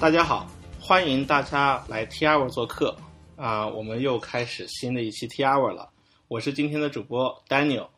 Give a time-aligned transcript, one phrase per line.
[0.00, 0.46] 大家好，
[0.80, 2.96] 欢迎大家来 T Hour 做客
[3.34, 5.90] 啊、我们又开始新的一期 T Hour 了。
[6.28, 7.88] 我是今天的主播 Daniel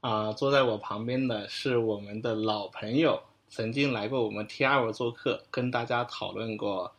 [0.00, 6.92] 啊、坐在我旁边的是我们的老朋友，曾经来过我们 T Hour 做客，跟大家讨论过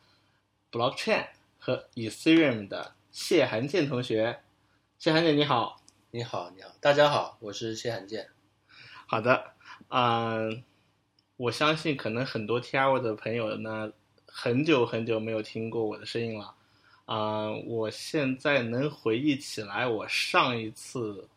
[0.72, 1.26] Blockchain
[1.60, 4.40] 和 Ethereum 的谢寒健同学。
[4.98, 8.30] 谢寒健你好，你好，你好，大家好，我是谢寒健。
[9.06, 9.52] 好的，
[9.90, 10.64] 嗯、
[11.36, 13.92] 我相信可能很多 T R 的朋友呢，
[14.38, 16.54] 很久很久没有听过我的声音了。
[17.06, 21.30] 啊、我现在能回忆起来，我上一次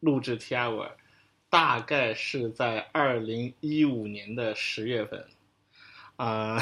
[0.00, 0.90] 录制 T R
[1.48, 5.24] 大概是在二零一五年的十月份。
[6.16, 6.58] 啊、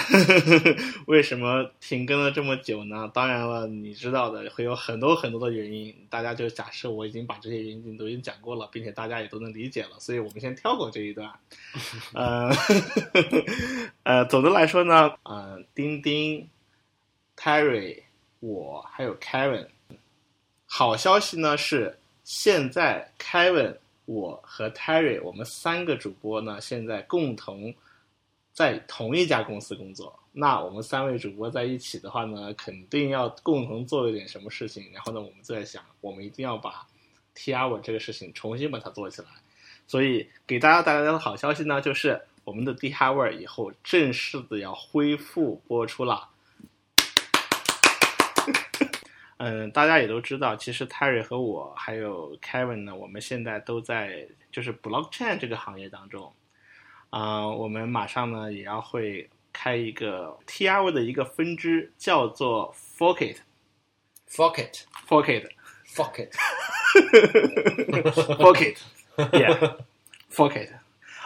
[1.07, 3.09] 为什么停更了这么久呢？
[3.15, 5.95] 当然了，你知道的，会有很多很多的原因。
[6.11, 11.31] 大家就假设我已经把这些原因都已经讲过了，并且大家也都能理解了，所以我们先跳过这一段。
[12.15, 12.51] 呃，
[14.03, 16.49] 呃，总的来说呢，呃，丁丁、
[17.37, 18.03] Terry、
[18.41, 19.69] 我还有 Kevin，
[20.67, 23.77] 好消息呢是现在 Kevin、
[24.07, 27.73] 我和 Terry 我们三个主播呢，现在共同
[28.55, 30.19] 在同一家公司工作。
[30.33, 34.91] 那我们三位主播在一起的话呢，肯定要共同做一点什么事情。
[34.93, 36.87] 然后呢，我们就在想，我们一定要把
[37.35, 39.29] T R 这个事情重新把它做起来。
[39.87, 46.31] 所以给大家带来的好消息呢，就是我们的 D H R 以后正式的要恢复播出了。
[49.37, 56.33] 嗯，大家也都知道，其实 Terry 和我还有 Kevin 呢，我们现在都在就是 blockchain 这个行业当中。
[57.17, 66.27] 啊、我们马上呢也要会开一个 T R 的一个分支，叫做 Fork it，Fork it，Fork it，Fork
[67.87, 70.71] it，Fork it，Yeah，Fork it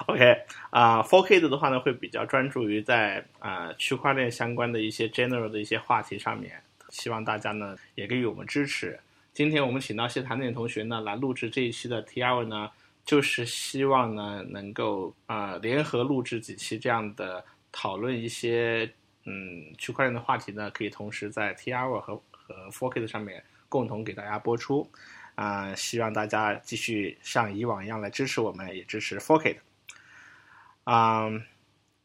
[0.06, 9.00] OK 啊、Forkit 的话呢会比较专注于在啊、区块链相关的一些 general 的一些话题上面，希望大家呢也给予我们支持。
[9.32, 12.70] 今天我们请到谢谭念同学呢来录制这一期的 T R 呢，
[13.08, 17.42] 就是希望呢能够呃、联合录制几期这样的
[17.72, 18.92] 讨论一些
[19.24, 24.86] 嗯区块链的话题呢，可以同时在 T R 和和 Forkit 上面共同给大家播出。
[25.36, 29.56] 啊、希望大家继续像以往一样来支持我们，也支持 Forkit。
[30.84, 31.30] 啊、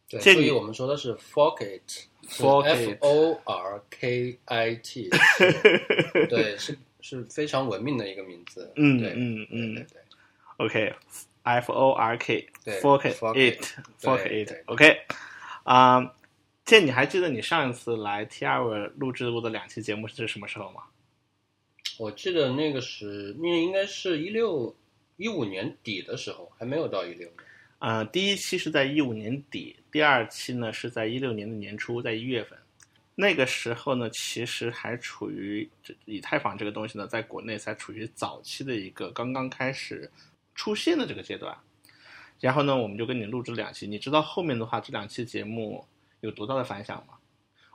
[0.08, 5.10] 对，这里所以我们说的是 forkit forkit o r kit
[6.30, 8.72] 对，是是非常文明的一个名字。
[8.78, 9.86] 嗯对嗯嗯对
[10.66, 13.66] OK，F O R K 对 Fork fork it it
[14.00, 14.98] Fork 对 it 对 OK
[15.64, 16.14] 啊，
[16.64, 20.84] 这你还记得你上一次来 T R 录制过的两期节目是什么时候吗？
[22.00, 24.76] 我记得那个是，那应该是一六
[25.18, 27.32] 一五年底的时候，还没有到一六年。
[27.80, 32.58] 呃，第一期是在一五年底，第二期呢是在一六年的年初，在一月份。
[33.16, 40.10] 那个时候呢，其实还处于这以太坊这个东西呢，在国内才处于早期的一个刚刚开始
[40.56, 41.56] 出现的这个阶段。
[42.40, 43.88] 然后呢，我们就跟你录制两期。
[43.88, 45.86] 你知道后面的话，这两期节目
[46.20, 47.14] 有多大的反响吗？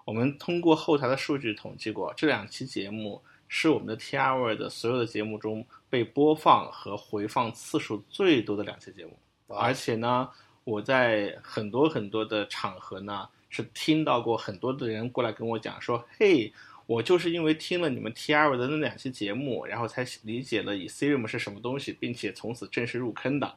[0.05, 9.19] 我们通过后台的数据统计过，这两期节目是我们的 T R 的所有的节目中被播放和回放次数最多的两期节目。
[9.47, 10.29] 而且呢，
[10.65, 16.53] 我在很多很多的场合呢，是听到过很多的人过来跟我讲说，嘿，
[16.89, 23.57] 我就是因为听了你们 T R 的那两期节目，然后才理解了 Ethereum 是什么东西，并且从此正式入坑的。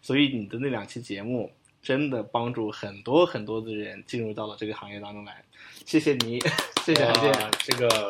[0.00, 1.50] 所以你的那两期节目
[1.82, 5.44] 真的帮助很多很多的人进入到了这个行业当中来。
[5.84, 6.38] 谢谢你，
[6.86, 7.50] 谢谢韩哇健。
[7.64, 8.08] 这个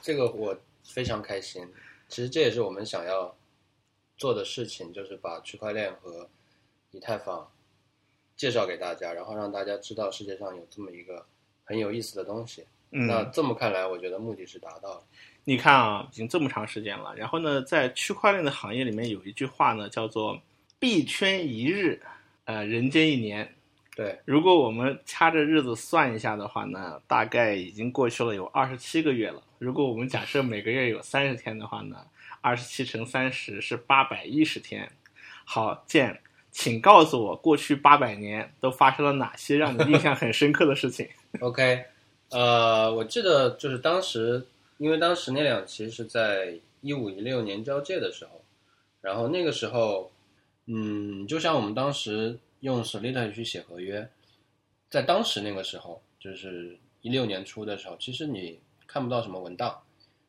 [0.00, 1.68] 这个我非常开心。
[2.08, 3.36] 其实这也是我们想要
[4.16, 6.26] 做的事情，就是把区块链和
[6.90, 7.52] 以太坊
[8.34, 11.26] 介绍给大家，然后让大家知道世界上有这么一个
[11.64, 12.64] 很有意思的东西。
[12.90, 15.02] 嗯，那这么看来，我觉得目的是达到了。
[15.44, 17.14] 你看啊，已经这么长时间了。
[17.16, 20.40] 然后呢，在区块链的行业里面有一句话呢，叫做
[20.78, 22.00] “币圈一日，
[22.44, 23.48] 呃，人间一年”。
[23.94, 29.42] 对，如果我们掐着日子算一下的话呢，大概已经过去了有二十七个月了。
[29.58, 32.04] 如果我们假设每个月有三十天的话呢，
[32.42, 34.86] 二十七乘三十是八百一十天。
[35.44, 41.08] 好，建，请告诉我，过去八百年都发生了哪些让你印象很深刻的事情？
[41.40, 41.82] OK，
[42.30, 44.46] 呃，我记得就是当时，
[44.78, 48.42] 因为当时那两期是在一五一六年交界的时候，
[49.00, 50.10] 然后那个时候，
[50.66, 54.08] 嗯，就像我们当时用 Solidity 去写合约，
[54.90, 59.80] 在当时那个时候，就是一六年初的时候，其实你看不到什么文档，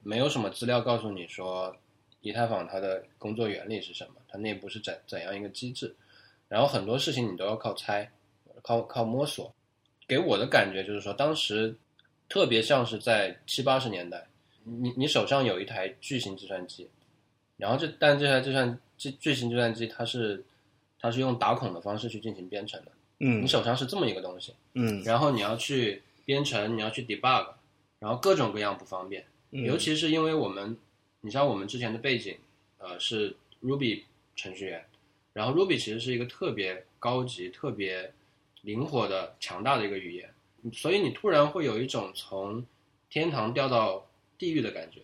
[0.03, 1.75] 没有什么资料告诉你说
[2.21, 5.95] 以太坊它的工作原理是什么，它内部是怎怎样一个机制，
[6.47, 8.11] 然后很多事情你都要靠猜，
[8.61, 9.51] 靠靠摸索。
[10.07, 11.75] 给我的感觉就是说，当时
[12.29, 14.27] 特别像是在七八十年代，
[14.63, 16.89] 你你手上有一台巨型计算机，
[17.57, 20.43] 然后这但这台计算巨巨型计算机它是
[20.99, 27.47] 它是用打孔的方式去进行编程的，嗯你手上是这么一个东西，嗯然后你要去编程，你要去 debug，
[27.99, 29.25] 然后各种各样不方便。
[29.51, 30.77] 嗯尤其是因为我们，
[31.21, 32.37] 你像我们之前的背景，
[32.79, 33.33] 呃，是
[33.63, 34.03] Ruby
[34.35, 34.85] 程序员，
[35.31, 38.11] 然后 Ruby 其实是一个特别高级、特别
[38.61, 40.29] 灵活的、强大的一个语言，
[40.73, 42.65] 所以你突然会有一种从
[43.09, 45.01] 天堂掉到地狱的感觉。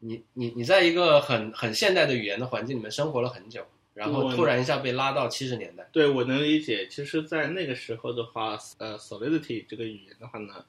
[0.00, 5.88] 你你你在一个很很现代的语言的环境里面生活了很久，然后突然一下被拉到七十年代。
[5.92, 6.86] 对，我能理解。
[6.88, 10.64] 其实，在那个时候的话，呃，Solidity 这个语言的话呢，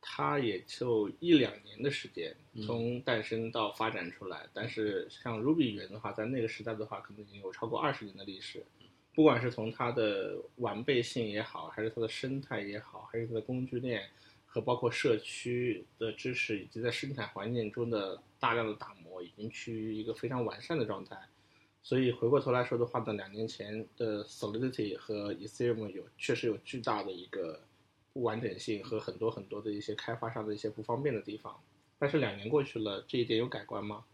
[0.00, 2.34] 它也就一两年的时间，
[2.64, 4.46] 从诞生到发展出来。
[4.54, 8.64] 但是，像 Ruby 语言的话，在那个时代的话，可能已经有超过二十年的历史。
[9.18, 14.08] 不管是从它的完备性也好，还是它的生态也好，还是它的工具链
[14.46, 21.18] 和包括社区的支持，以及在生产环境中的大量的打磨，已经趋于一个非常完善的状态。
[21.82, 27.60] 所以回过头来说的话呢，两年前的 Solidity 和 Ethereum 有确实有巨大的一个
[28.12, 31.60] 不完整性和很多很多的一些开发上的一些不方便的地方。
[31.98, 34.04] 但是两年过去了，这一点有改观吗？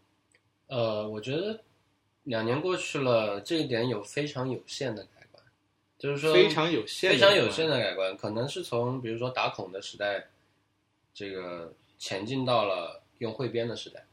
[0.65, 1.61] 呃，我觉得
[2.25, 5.43] 两年过去了，这一点有非常有限的改观，
[5.97, 10.25] 就是说非常有限非常有限的改观，可能是从比如说打孔的时代，
[11.13, 14.05] 这个前进到了用汇编的时代。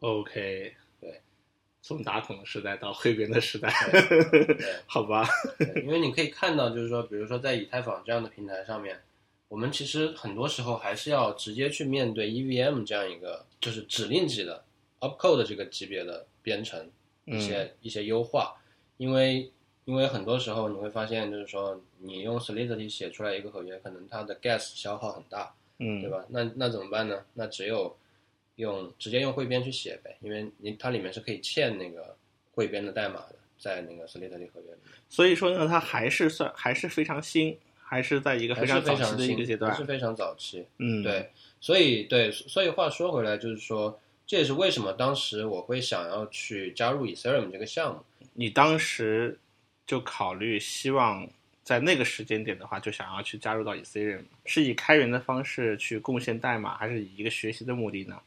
[0.00, 1.20] OK，对，
[1.82, 4.56] 从打孔的时代到汇编的时代， 对
[4.86, 5.26] 好吧？
[5.58, 9.00] 对因为你可以看到，就是说，比如说在以太坊这样的平台上面，
[9.48, 14.62] 我们其实很多时候还是要直接去面对 EVM 这样一个就是指令级的
[15.00, 16.90] opcode 这个级别的编程
[17.24, 18.54] 一些、一些优化，
[18.96, 19.50] 因为
[19.84, 26.24] 因为很多时候你会发现，就是说你用 Solidity 写出来一个合约，可能它的 gas 消耗很大，嗯，对吧？
[26.28, 27.24] 那那怎么办呢？
[27.34, 27.96] 那只有
[28.56, 32.16] 用直接用汇编去写呗，因为你它里面是可以嵌那个
[32.52, 34.92] 汇编的代码的，在那个 Solidity 合约里面。
[35.08, 39.84] 所以说呢，它还是算还是非常新，还是在一个非常常早期的一个阶段还是。
[39.84, 40.66] 非常早期。
[40.78, 41.30] 嗯，对，
[41.60, 48.00] 所以对，所以话说回来，就是说，这也是为什么当时我会想要去加入 Ethereum 这个项目。
[48.32, 49.38] 你当时
[49.86, 51.28] 就考虑希望
[51.62, 58.20] 在那个时间点的话，就想要去加入到 Ethereum，是以开源的方式去贡献代码，还是以一个学习的目的呢？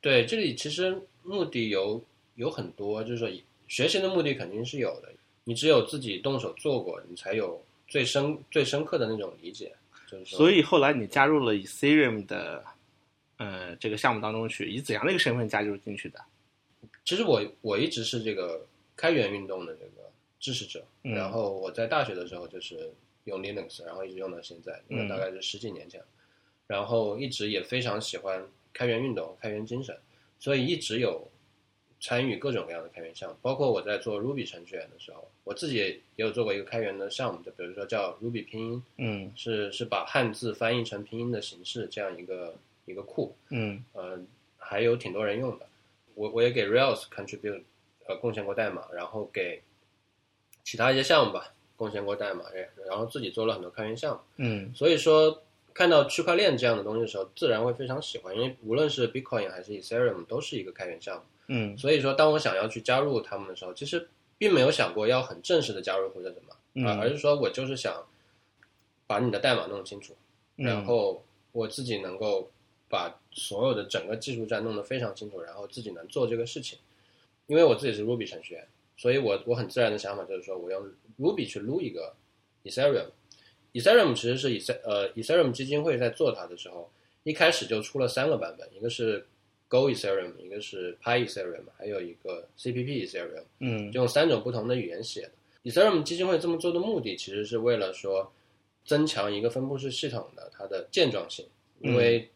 [0.00, 2.02] 对，这里其实目的有
[2.36, 3.28] 有很多，就是说
[3.66, 5.12] 学习的目的肯定是有的，
[5.44, 9.74] 你只有自己动手做过，你才有最深最深刻的那种理解。
[10.08, 12.64] 就是说，所以后来你加入了 Ethereum 的
[13.38, 16.20] 呃这个项目当中去，以怎样的一个身份加入进去的？
[17.04, 18.66] 其实我我一直是这个
[18.96, 20.10] 开源运动的这个
[20.40, 21.12] 支持者，嗯。
[21.14, 22.92] 然后我在大学的时候就是
[23.24, 25.08] 用 Linux，然后一直用到现在，因为嗯。
[25.08, 26.02] 大概是十几年前，
[26.66, 29.96] 然后一直也非常喜欢开源运动、开源精神，
[30.38, 31.28] 所以一直有
[32.00, 39.32] 参与各种各样的开源项目，包括我在做 Ruby 程序员的时候，我自己也有做过一个开源的项目，就比如说叫 Ruby 拼音，嗯。
[39.36, 42.54] 是是把汉字翻译成拼音的形式这样一个
[42.86, 44.18] 一个库，嗯呃，
[44.56, 45.66] 还有挺多人用的。
[46.14, 47.62] 我我也给 Rails contribute
[48.06, 49.62] 呃贡献过代码，然后给
[50.64, 52.44] 其他一些项目吧贡献过代码，
[52.88, 54.20] 然后自己做了很多开源项目。
[54.38, 55.42] 嗯所以说，
[55.74, 61.22] 看到区块链这样的东西的时候，自然会非常喜欢，因为无论是 Bitcoin 还是 Ethereum 都是一个开源项目。
[61.48, 64.08] 嗯所以说，当我想要去加入他们的时候，其实
[64.38, 68.04] 并没有想过要很正式的加入或者怎么，啊、嗯而是说我就是想
[69.06, 70.16] 把你的代码弄清楚，
[70.56, 71.22] 嗯然后
[71.52, 72.50] 我自己能够
[72.88, 76.78] 把所有的整个技术栈弄得非常清楚，然后自己能做这个事情。
[77.46, 78.66] 因为我自己是 Ruby 程序员，
[78.96, 80.84] 所以我我很自然的想法就是说，我用
[81.18, 82.14] Ruby 去撸一个
[82.64, 83.06] Ethereum。
[83.72, 86.90] Ethereum 其实是 e 呃 Ethereum 基金会在做它的时候，
[87.22, 89.26] 一开始就出了三个版本，一个是
[89.68, 93.44] Go Ethereum，一个是 Pi Ethereum，还有一个 CPP Ethereum。
[93.60, 95.70] 嗯就用三种不同的语言写的。
[95.70, 98.32] Ethereum 基金会这么做的目的，其实是为了说
[98.84, 101.46] 增强一个分布式系统的它的健壮性，
[101.80, 102.30] 因为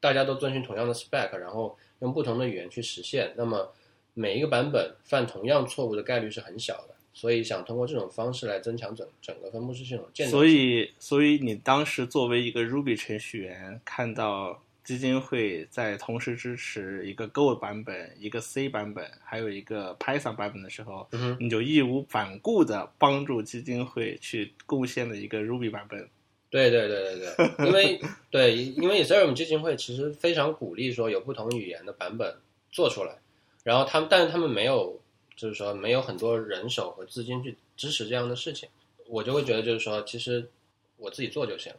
[0.00, 3.72] 大家都遵循同样的 spec，然后用不同的语言去实现，那么
[4.14, 6.94] 每一个版本犯同样错误的概率是很小的。
[7.12, 10.46] 所以想通过这种方式来增强整整个分布式系统建所。
[10.46, 26.08] 以，所以你当时作为一个 Ruby 程序员，看到基金会在同时支持一个 Go 版本、一个 C 版本，还有一个 Python 版本的时候，嗯你就义无反顾的帮助基金会去贡献了一个 Ruby 版本。
[26.50, 32.36] 对对对对对，因为 对，因为 Ethereum 基金会其实非常鼓励说有不同语言的版本
[32.70, 33.16] 做出来，
[33.62, 35.00] 然后他们，但是他们没有，
[35.36, 38.68] 就是说没有很多人手和资金去支持这样的事情，
[39.06, 40.50] 我就会觉得就是说，其实
[40.96, 41.78] 我自己做就行了。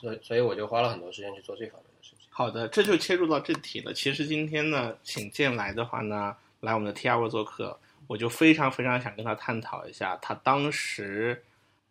[0.00, 2.28] 所以所以我就花了很多时间去做这方面的事情。
[2.30, 3.92] 好的，这就切入到正题了。
[3.92, 11.42] 其实今天呢，请剑来的话呢，来我们的 T R 做客，我就非常非常想跟他探讨一下，他当时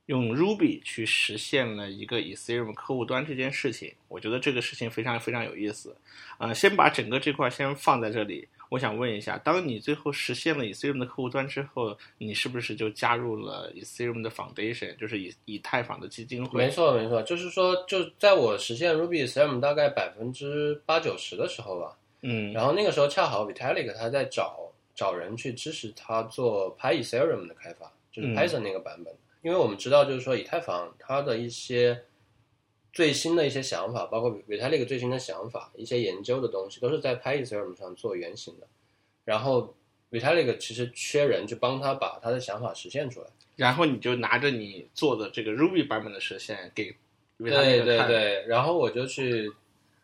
[0.08, 5.96] 用 Ruby 去实现了一个 Ethereum 客户端这件事情，我觉得这个事情非常非常有意思。
[6.38, 8.48] 呃，先把整个这块先放在这里。
[8.70, 16.66] 我想问一下，当你最后实现了 Ethereum 的客户端之后，你是不是就加入了 Ethereum 的 Foundation，就是以以太坊的基金会？
[16.66, 24.60] 没错，没错，就是说，就在我实现 Ruby Ethereum 大概百分之八九十的时候吧，嗯，然后那个时候恰好 Vitalik 他在找
[24.94, 29.14] 找人去支持他做 PyEthereum 的开发，就是 Python 那个版本，
[29.48, 32.04] 因为我们知道，就是说以太坊它的一些。
[32.94, 38.66] 最新的一些想法，包括 Vitalik 最新的想法，一些研究的东西，都是在 Python 上做原型的。
[39.24, 39.76] 然后
[40.10, 43.28] Vitalik 其实缺人去帮他把他的想法实现出来。
[43.56, 46.92] 然后你就拿着你做的这个 Ruby 版本的实现给
[47.38, 49.52] Vitalik 对对对，然后我就去，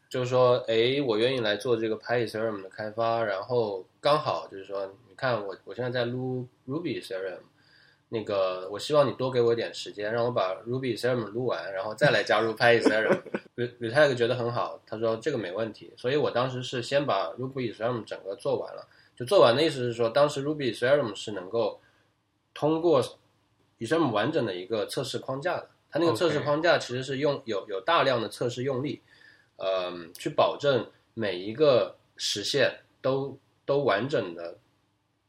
[0.08, 3.24] 就是说，哎，我愿意来做这个 Python 的开发。
[3.24, 7.40] 然后刚好就是说，你看我我现在在撸 Ruby Ethereum。
[8.14, 13.20] 那个，我希望你多给我一点时间，让我把 Ruby Ethereum 录完，然后再来加入 Pi Ethereum。
[13.56, 15.92] Vitalik 觉得很好，他说这个没问题。
[15.98, 18.88] 所以我当时是先把 Ruby Ethereum 整个做完了。
[19.16, 21.82] 就做完的意思是说，当时 Ruby Ethereum 是能够
[22.54, 23.02] 通过
[23.80, 25.70] Ethereum 完整的一个测试框架的。
[25.90, 29.02] 它那个测试框架其实是用有有大量的测试用例，
[29.58, 34.58] 呃，去保证每一个实现都都完整的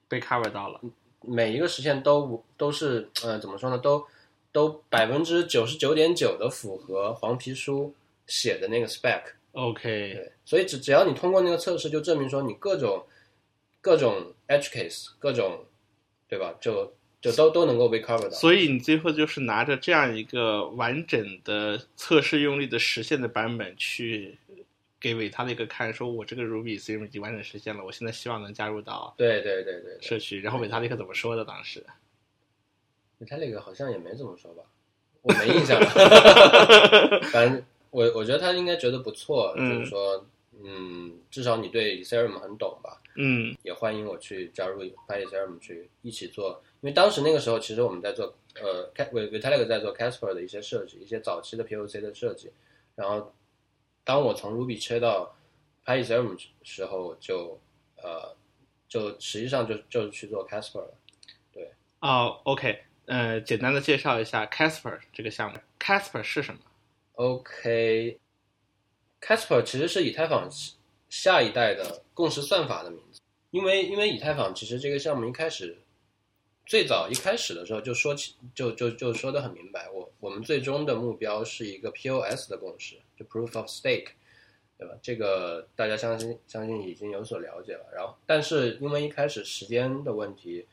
[0.07, 0.81] 被 cover 到了。
[1.27, 3.79] 每一个实现都都是呃怎么说呢？
[3.79, 4.05] 都
[4.53, 7.95] 都百分之九十九点九的符合黄皮书
[8.27, 9.23] 写的那个 spec。
[9.53, 13.05] OK，对，所以只只要你通过那个测试，就证明说你各种
[13.81, 15.65] 各种 edge case，各种
[16.29, 16.55] 对吧？
[16.61, 18.31] 就就都都能够被 cover 到。
[18.31, 24.37] 所以你最后就是拿着这样一个完整的测试用力的实现的版本去。
[25.05, 30.41] 给维他的一个看，说我这个 Ruby Ethereum 已经完整实现了，我现在希望能加入到对对对对社区。
[30.41, 31.45] 然后维他那个怎么说的？
[31.45, 31.85] 当时
[33.19, 34.63] 维他那个好像也没怎么说吧，
[35.21, 35.79] 我没印象。
[37.31, 40.25] 反正我我觉得他应该觉得不错，就是说，
[40.63, 42.99] 嗯，至少你对 Ethereum 很懂吧？
[43.17, 46.63] 嗯，也欢迎我去加入 Ethereum 去一起做。
[46.81, 52.51] 因为当时那个时候，其实我们在做呃，韦韦他那个在做 Casper 的一些设计，一些早期的 POC 的设计，
[52.97, 53.35] 然后。
[54.05, 55.35] 当我从 Ruby 切到
[55.85, 57.59] Python 时候，就
[57.97, 58.37] 呃，
[58.89, 60.95] 就实际上就就去做 Casper 了。
[61.53, 65.59] 对，哦，OK，呃，简单的介绍一下 Casper 这个项目。
[65.81, 66.61] Casper 是什么
[67.15, 68.21] ？OK，Casper
[69.63, 70.49] 其实是以太坊
[71.09, 73.21] 下一代的共识算法的名字。
[73.51, 75.79] 因为因为以太坊其实这个项目一开始
[76.67, 82.97] 最早一开始的时候就说起就就就说的很明白，我我们最终的目标是一个 POS 的共识。
[83.17, 84.09] 就 proof of stake，
[84.77, 84.95] 对吧？
[85.01, 87.87] 这个大家相信相信已经有所了解了。
[87.95, 90.67] 然后，但是因为一开始时间的问题，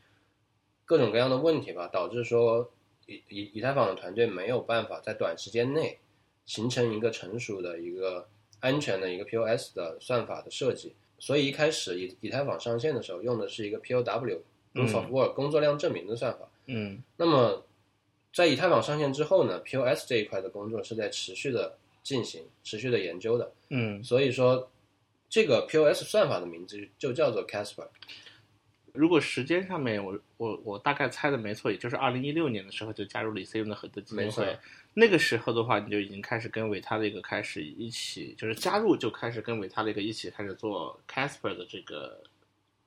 [0.85, 2.71] 各种各样的问题吧，导致说
[3.05, 5.99] 以以以太坊的团队没有办法在短时间内
[6.45, 8.27] 形成一个成熟的一个
[8.59, 10.95] 安全的一个 POS 的算法的设计。
[11.19, 14.39] 所以一开始以以太坊上线的时候用的是一个 POW
[14.73, 16.49] proof of work 工作量证明的算法。
[16.67, 17.01] 嗯。
[17.17, 17.65] 那么
[18.33, 21.77] 在以太坊上线之后呢，POS 这一块的工作是在持续的。
[22.03, 24.71] 进行持续的研究的，嗯，所以说
[25.29, 27.85] 这个 POS 算法的名字就叫做 Casper。
[28.91, 34.57] 如果时间上面我我我大概猜的没错，也就是二零一六年的时候就加入了 Ethereum 的很多基金会。
[34.95, 42.19] 那个时候的话，你就已经开始跟维他的一个开始一起，就是加入就开始跟维他的一个一起开始做 Casper 的这个。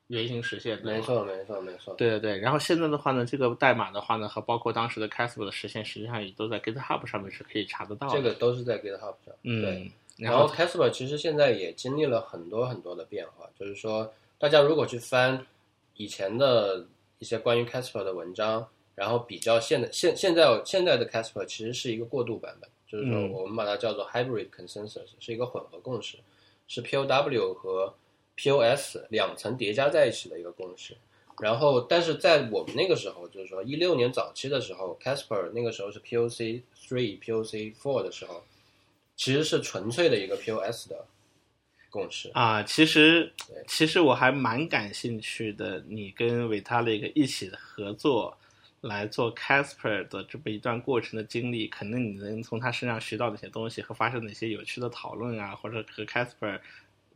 [0.09, 1.95] 原型实现，没错，没错，没错。
[1.95, 8.09] 对对对，然后现在的话呢，这个代码的话呢，和包括当时的 Casper 的实现，实际上也都在 GitHub 上面是可以查得到。
[8.09, 9.35] 这个都是在 GitHub 上。
[9.43, 15.47] 嗯，然后 Casper 其实现在也经历了很多很多的变化，就是说，大家如果去翻
[15.97, 16.87] 以前的
[17.19, 26.19] 一些关于 Casper 的文章，然后比较现在现现在现在的 Casper 其实是一个过渡版本，就是说我们把它叫做 Hybrid Consensus，是一个混合共识，
[26.69, 27.95] 是 POW 和
[28.37, 30.97] POS 两层叠加在一起的一个公式，
[31.41, 38.43] 然后，但是在我们那个时候，就是说一六年早期的时候，Casper 那个时候是 POC three、POC four 的时候，
[39.17, 41.05] 其实是纯粹的一个 POS 的
[41.91, 42.63] 共识啊。
[42.63, 43.33] 其实，
[43.69, 48.37] 其实我还蛮感兴趣的，你跟 Vitalik 一起合作
[48.81, 56.61] 来做 Casper 的这么一段过程的经历，可能你能从他身上学到哪些东西和发生哪些有趣的讨论啊，或者和 Casper。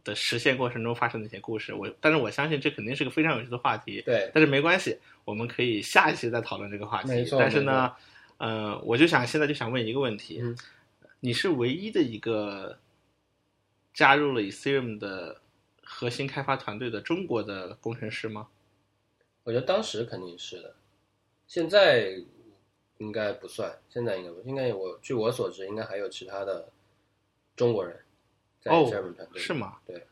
[0.04, 4.02] 的实现过程中发生的一些故事，我但是我相信这肯定是个非常有趣的话题。
[4.02, 7.08] 对，但是没关系，我们可以下一期再讨论这个话题。
[7.08, 7.38] 没错。
[7.38, 7.94] 但是呢，
[8.38, 10.56] 嗯、我就想现在就想问一个问题，嗯
[11.20, 12.78] 你是唯一的一个
[13.92, 15.40] 加入了 Ethereum 的
[15.82, 18.46] 核心开发团队的中国的工程师吗？
[19.42, 20.76] 我觉得当时肯定是的，
[21.48, 22.22] 现在
[22.98, 26.68] 应该不算，现在应该不，应该我据我所知，应该还有其他的
[27.56, 27.98] 中国人
[28.68, 29.34] 在哦。
[29.34, 29.76] 是吗？
[29.86, 30.02] 对，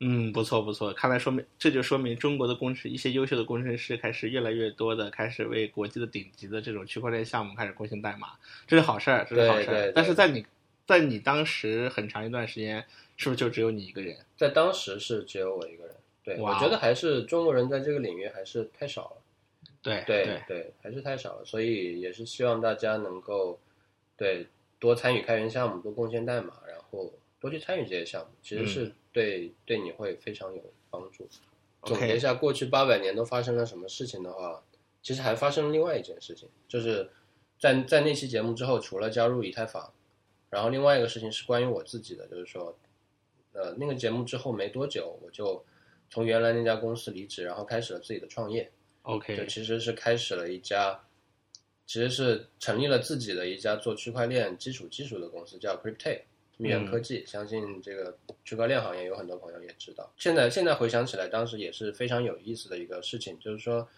[0.00, 8.28] 嗯，不错不错，看来说明这就说明中国的工程一些优秀的工程师开始越来越多的开始为国际的顶级的这种区块链项目开始贡献代码，
[8.66, 9.92] 这是好事儿，这是好事儿。
[9.94, 10.44] 但是在你
[10.86, 12.84] 在你当时很长一段时间，
[13.16, 14.16] 是不是就只有你一个人？
[14.36, 15.94] 在当时是只有我一个人。
[16.22, 19.16] 对，我觉得还是中国人在这个领域还是太少了。
[19.80, 23.56] 对对对，还是太少了，所以也是希望大家能够
[24.16, 24.48] 对
[24.80, 27.12] 多参与开源项目，多贡献代码，然后
[27.48, 31.28] 多去参与这些项目，其实是对、对你会非常有帮助。
[31.82, 34.60] 总结一下过去八百年都发生了什么事情的话，
[35.02, 37.08] 其实还发生了另外一件事情，就是
[37.60, 39.92] 在在那期节目之后，除了加入以太坊，
[40.50, 42.76] 然后另外一个事情是关于我自己的，就是说，
[43.52, 45.64] 呃，那个节目之后没多久，我就
[46.10, 48.64] 从原来那家公司离职，然后开始了自己的创业。
[49.04, 51.00] 就 OK，就其实是开始了一家，
[51.86, 56.22] 其实是成立了自己的一家做区块链基础技术的公司，叫 Cryptate
[56.56, 57.24] 密源科技。
[57.26, 60.12] 相信这个区块链行业有很多朋友也知道。
[60.16, 63.88] 现在现在回想起来，当时也是非常有意思的一个事情，就是说，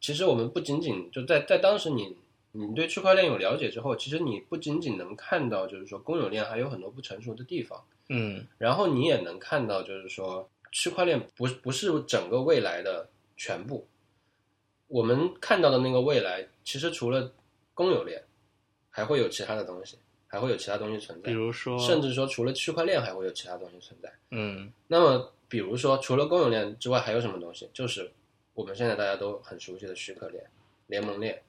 [0.00, 2.16] 其实我们不仅仅就在在当时你
[2.52, 7.84] 你对区块链有了解之后，其实你不仅仅能看到就是说公有链还有很多不成熟的地方。
[8.10, 13.86] 嗯然后你也能看到，就是说，区块链不不是整个未来的全部。
[14.86, 17.30] 我们看到的那个未来，其实除了
[17.74, 18.24] 公有链，
[18.88, 19.98] 还会有其他的东西，
[20.28, 24.12] 还会有其他东西存在比，如说，甚至说除了区块链，还会有其他东西存在。
[24.30, 27.68] 嗯那么，比如说，除了公有链之外，还有什么东西？
[27.72, 28.10] 就是
[28.54, 30.44] 我们现在大家都很熟悉的许可链、
[30.86, 31.42] 联盟链。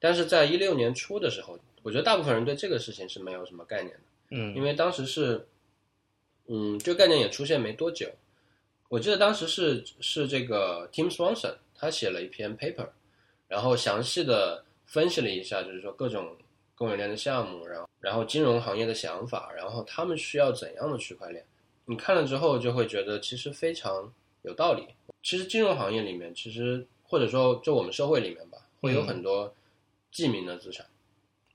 [0.00, 4.00] 但是在一六年初的时候，我觉得大部分人对这个事情是没有什么概念的。
[4.30, 5.46] 嗯因为当时是，
[6.46, 8.10] 嗯，这个概念也出现没多久。
[8.88, 12.88] 我记得当时是是这个 Tim Swanson 他写了一篇 paper，
[13.48, 16.36] 然后详细的分析了一下，就是说各种
[16.74, 21.44] 公有链的项目，然后然后金融行业的想法，然后他们需要怎样的区块链。
[21.86, 24.86] 你看了之后就会觉得其实非常有道理。
[25.22, 29.54] 其实金融行业里面，其实或者说就我们社会里面吧，会有嗯很多
[30.10, 30.86] 记名的资产，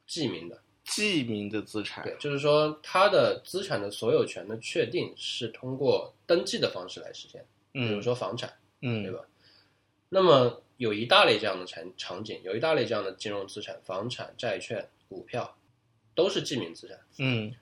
[0.07, 0.59] 记名的。
[0.85, 8.51] 记名的资产对，就是说它的资产的所有权的确定是通过登记的方式来实现，比如嗯说房产，
[8.81, 9.19] 嗯对嗯吧？
[10.09, 15.57] 那么有一大类这样的产场景，有一大类这样的金融资产，房产、债券、股票，
[16.15, 16.97] 都是记名资产。
[17.17, 17.53] 嗯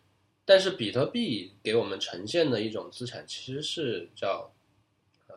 [0.46, 4.50] 但是比特币给我们呈现的一种资产，其实是叫
[5.28, 5.36] 呃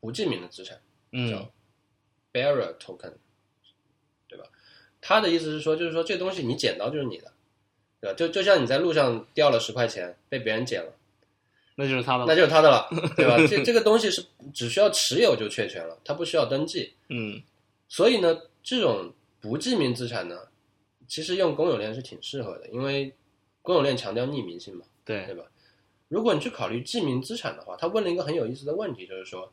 [0.00, 0.80] 不记名的资产，
[1.12, 1.52] 嗯叫
[2.32, 3.12] bearer token，
[4.26, 4.44] 对吧？
[5.00, 7.32] 他的意思是说，就是说这东西你捡到就是你的，
[8.00, 8.16] 对吧？
[8.16, 10.92] 就就像你在路上掉了十块钱，被别人捡了，
[11.76, 13.36] 那就是他的那就是他的了， 对吧？
[13.46, 16.94] 这这个东西是只需要持有就确权了，它不需要登记。
[17.10, 17.40] 嗯
[17.88, 20.48] 所以呢，这种不记名资产呢，
[21.08, 23.12] 其实用公有链是挺适合的，因为
[23.62, 24.84] 公有链强调匿名性嘛。
[25.04, 25.44] 对对吧？
[26.08, 29.48] 如果你去考虑记名资产的话，他问了一个很有意思的问题，就是说，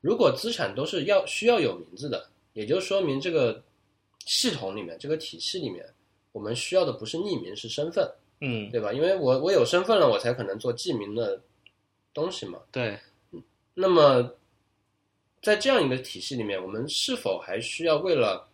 [0.00, 3.60] 如果资产都是要需要有名字的，也就说明这个
[4.26, 5.84] 系统里面、这个体系里面，
[6.30, 8.08] 我们需要的不是匿名，是身份，
[8.40, 8.92] 嗯对吧？
[8.92, 11.40] 因为我我有身份了，我才可能做记名的
[12.14, 12.60] 东西嘛。
[12.70, 12.96] 对
[13.74, 14.34] 那么，
[15.42, 18.48] 在这样一个体系里面，我们是否还需要为了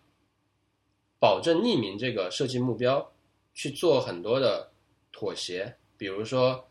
[1.18, 3.12] 保证匿名这个设计目标，
[3.54, 4.70] 去做很多的
[5.10, 5.76] 妥协？
[5.96, 6.68] 比如说，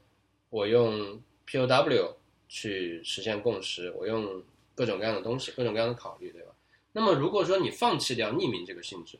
[0.50, 2.14] 我用 POW
[2.48, 4.42] 去实现共识，我用
[4.74, 6.54] 各种各样的东西，各种各样的考虑，对吧？
[6.94, 9.20] 那么，如果说你放弃掉匿名这个性质，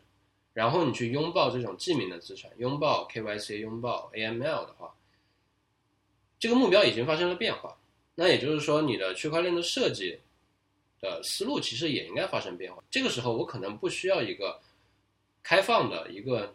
[0.54, 4.96] 然后你去拥抱这种记名的资产，拥抱 KYC，拥抱 AML 的话，
[6.40, 7.78] 这个目标已经发生了变化。
[8.16, 10.20] 那也就是说，你的区块链的设计
[11.02, 12.84] 的思路其实也应该发生变化。
[12.90, 14.60] 这个时候，我可能不需要一个
[15.48, 16.54] 开放的一个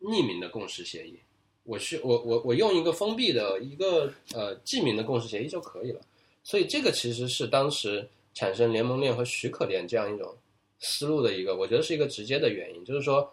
[0.00, 1.20] 匿名的共识协议，
[1.64, 6.00] 我需我我我用一个封闭的一个呃记名的共识协议就可以了。
[6.42, 10.34] 所以这个其实是当时产生联盟链和许可链这样一种
[10.78, 13.30] 思路的一个，我觉得是一个直接的原因，就是说，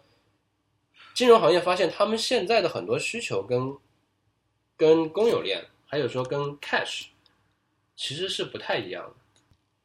[1.14, 3.74] 金融行业发现他们现在的很多需求跟
[4.76, 7.06] 跟公有链，还有说跟 cash，
[7.96, 9.14] 其实是不太一样的。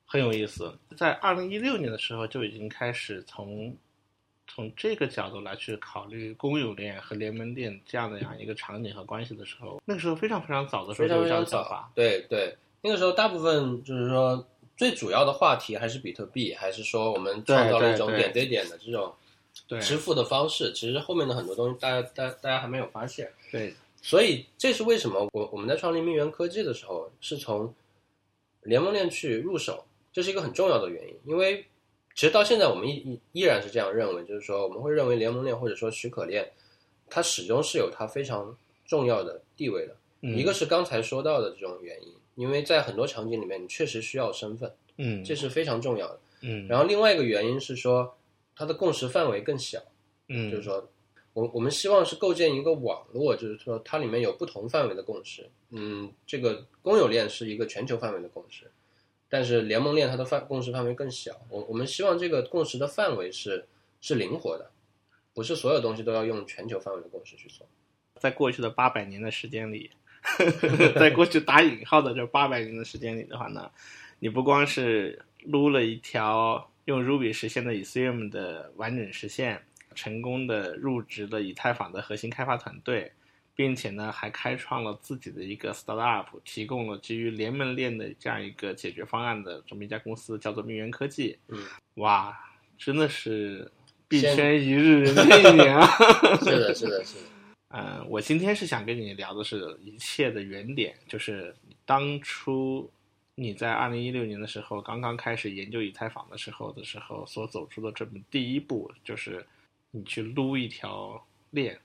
[0.03, 0.77] 很有意思。
[0.97, 3.73] 在二零一六年的时候就已经开始从
[4.47, 11.91] 从这个角度来去考虑公有链和联盟链这样的样一个场景和关系的时候，那个时候非常非常早的时候非常非常就有这样的想早法。。
[11.93, 19.13] 对对，那个时候大部分就是说最主要的话题还是比特币，还是说我们创造了一种点对点的这种
[19.67, 23.31] 对支付的方式，其实后面的很多东西大家大大家还没有发现。
[23.51, 27.73] 对，所以这是为什么我我们在创立命源科技的时候是从
[28.63, 31.15] 联盟链去入手，这是一个很重要的原因。
[31.25, 31.65] 因为
[32.15, 36.49] 其实到现在我们依依依然是这样认为，就是说我们会认为联盟链或者说许可链，
[37.09, 39.95] 它始终是有它非常重要的地位的。
[40.21, 46.19] 嗯一个是刚才说到的这种原因，因为在很多场景里面你确实需要身份，嗯这是非常重要的。
[46.41, 48.17] 嗯然后另外一个原因是说
[48.55, 49.79] 它的共识范围更小。
[50.27, 50.89] 嗯就是说，
[51.33, 55.47] 我我们希望是构建一个网络，就是说它里面有不同范围的共识。
[55.69, 58.71] 嗯，这个公有链是一个全球范围的共识，
[59.29, 61.41] 但是联盟链它的范共识范围更小。
[61.49, 63.67] 我我们希望这个共识的范围是
[64.01, 64.71] 是灵活的，
[65.33, 67.67] 不是所有东西都要用全球范围的共识去做。
[68.15, 69.91] 在过去的八百年的时间里，
[70.95, 73.69] 在过去打引号的这八百年的时间里的话呢，
[74.19, 83.11] 你不光是撸了一条用 Ruby 实现的 Ethereum 的完整实现，成功的入职了以太坊的核心开发团队，
[83.55, 91.37] 并且呢还开创了自己的一个 startup，提供了基于联盟链的这样一个解决方案的这么一家公司，叫做命源科技。
[91.47, 91.57] 嗯，
[91.95, 92.37] 哇，
[92.77, 93.71] 真的是
[94.07, 95.87] 币先圈一日人的一年啊！
[96.43, 97.21] 是的，是的，是的。
[97.69, 102.89] 嗯， 我今天是想跟你聊的是一切的原点，就是当初
[103.35, 109.45] 你在二零一六年的时候刚刚开始研究以太坊的时候的时候所走出的这么第一步，就是
[109.91, 111.79] 你去撸一条链。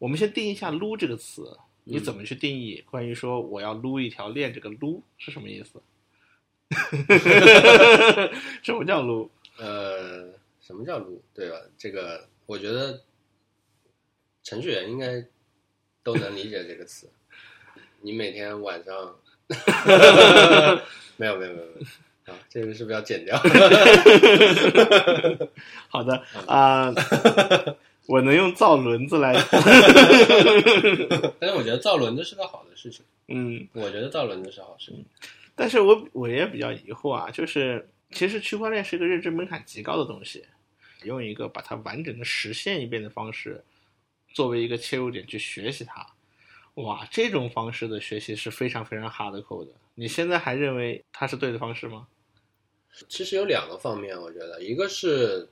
[0.00, 2.82] 我们先定义一下“撸”这个词，你怎么去定义？
[2.90, 5.82] 关于说我要撸一条链，这个“撸”是什么意思？
[8.62, 9.30] 什么叫撸？
[9.58, 10.30] 呃，
[10.62, 11.22] 什么叫撸？
[11.34, 11.56] 对吧？
[11.76, 13.02] 这个我觉得
[14.42, 15.22] 程序员应该
[16.02, 17.06] 都能理解这个词。
[18.00, 19.14] 你每天晚上
[21.18, 23.36] 没有没有没有没有啊，这个是不是要剪掉？
[25.88, 26.90] 好的啊、
[28.10, 29.32] 我能用造轮子来，
[31.38, 33.68] 但是我觉得造轮子是个好的事情，嗯。
[33.72, 35.04] 我觉得造轮子是好事情。
[35.54, 40.44] 但是我我也比较疑惑啊，就是其实区块链是一个认知门槛极高的东西，
[41.04, 43.62] 用一个把它完整的实现一遍的方式，
[44.34, 46.04] 作为一个切入点去学习它，
[46.82, 49.70] 哇，这种方式的学习是非常非常 hardcore 的。
[49.94, 52.08] 你现在还认为它是对的方式吗？
[53.08, 55.48] 其实有两个方面，我觉得，一个是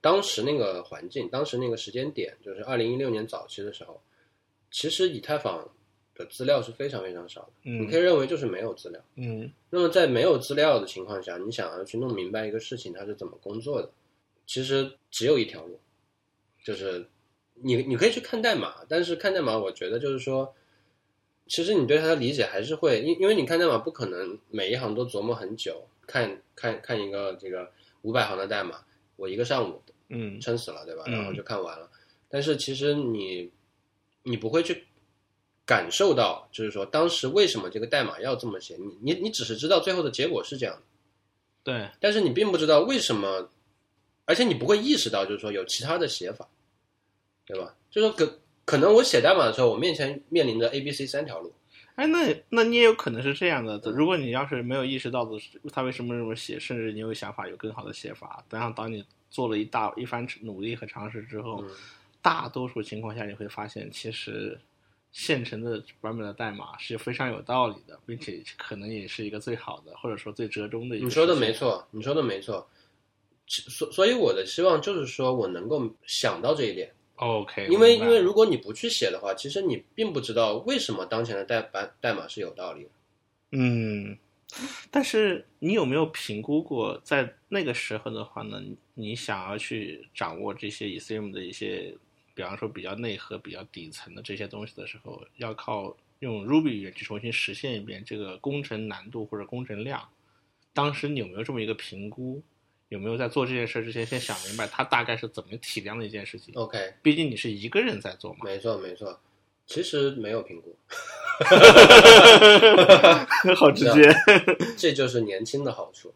[0.00, 4.00] 当时那个环境，当时那个时间点，就是二零一六年早期的时候，
[4.70, 5.68] 其实以太坊
[6.14, 9.00] 的资料是非常非常少的，嗯你可以认为就是没有资料。
[9.16, 13.90] 嗯那么在没有资料的情况下，你想要去弄明白一个事情它是怎么工作的，
[14.46, 15.78] 其实只有一条路，
[16.64, 17.06] 就是
[17.54, 20.54] 你你可以去看代码，但是看代码，我觉得就是说，
[21.46, 27.70] 其实你对它的理解还是会，因因为你看代码不可能每一行都琢磨很久，看看看一个这个
[28.02, 28.84] 五百行的代码，
[29.18, 31.02] 我一个上午嗯撑死了，对吧？
[31.08, 31.90] 嗯然后就看完了。
[32.30, 33.50] 但是其实你
[34.22, 34.84] 你不会去
[35.66, 40.82] 感受到，就是说当时为什么这个代码要这么写，你你你只是知道最后的结果是这样的，
[41.64, 43.50] 对，但是你并不知道为什么，
[44.24, 46.48] 而且你不会意识到，就是说有其他的写法，
[47.44, 47.74] 对吧？
[47.90, 51.52] 就是说可可能我写代码的时候，我面前面临着 A、B、C 三条路，
[51.98, 53.76] 哎，那那你也有可能是这样的。
[53.90, 61.70] 如果你要是没有意识到的是他为什么这么写，甚至你有想法有更好的写法，然后当你做了一大一番努力和尝试之后，嗯
[62.22, 64.56] 大多数情况下你会发现，其实
[65.10, 71.04] 现成的版本的代码是非常有道理的，并且可能也是一个最好的，或者说最折中的一个。
[71.04, 71.52] 你说的没。
[71.52, 72.64] 错，你说的没错。
[73.48, 82.90] 所所以我的希望就是说我能够想到这一点，OK，因为因为如果你不去写的话，其实你并不知道为什么当前的代版代码是有道理的。
[83.50, 84.16] 嗯，
[84.90, 91.92] 但是你有没有评估过，在那个时候的话呢，你你想要去掌握这些 Ethereum 的一些，
[92.34, 100.08] 比方说比较内核、比较底层的这些东西的时候，要靠用 Ruby 语言去重新实现一遍这个工程难度或者工程量。
[100.72, 102.40] 当时你有没有这么一个评估？
[102.88, 108.38] 有没有在做这件事之前先想明白他大概是怎么体量的一件事情？OK，毕竟你是一个人在做嘛。
[108.44, 109.20] 没错没错，
[109.66, 110.74] 其实没有评估，
[113.54, 114.08] 好直接。
[114.76, 116.12] 这就是年轻的好处。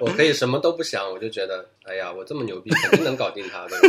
[0.00, 3.88] 我可以什么都不想，我就觉得，哎呀，我这么牛逼，肯定能搞定他，对吧？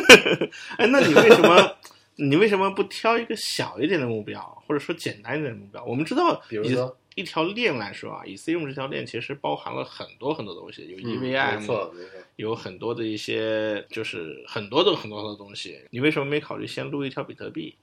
[0.80, 1.76] 哎，那你为什么
[2.16, 5.84] 你为什么不挑一个小一点的目标，或者说简单一点的目标？
[5.86, 11.94] 我们知道，比如说一条链来说啊，Ethereum 这条链其实包含了很多很多东西，有嗯 EVM，、没错。
[12.36, 15.80] 有很多的一些就是很多的很多的东西。
[15.92, 17.76] 你为什么没考虑先录一条比特币？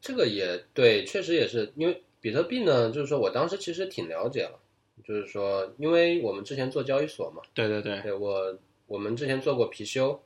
[0.00, 4.60] 这个也对，确实也是因为比特币呢，就是说我当时其实挺了解了，
[5.02, 10.18] 就是说，因为我们之前做交易所嘛，对对对，对我我们之前做过貔貅，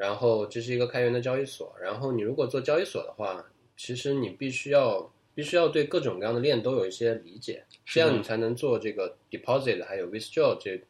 [0.00, 3.44] 然后这是一个开源的交易所，然后你如果做交易所的话，
[3.76, 10.80] 其实你必须要必须要对各种各样的链都有一些理解，这样你才能做这个 deposit 还有 withdraw 这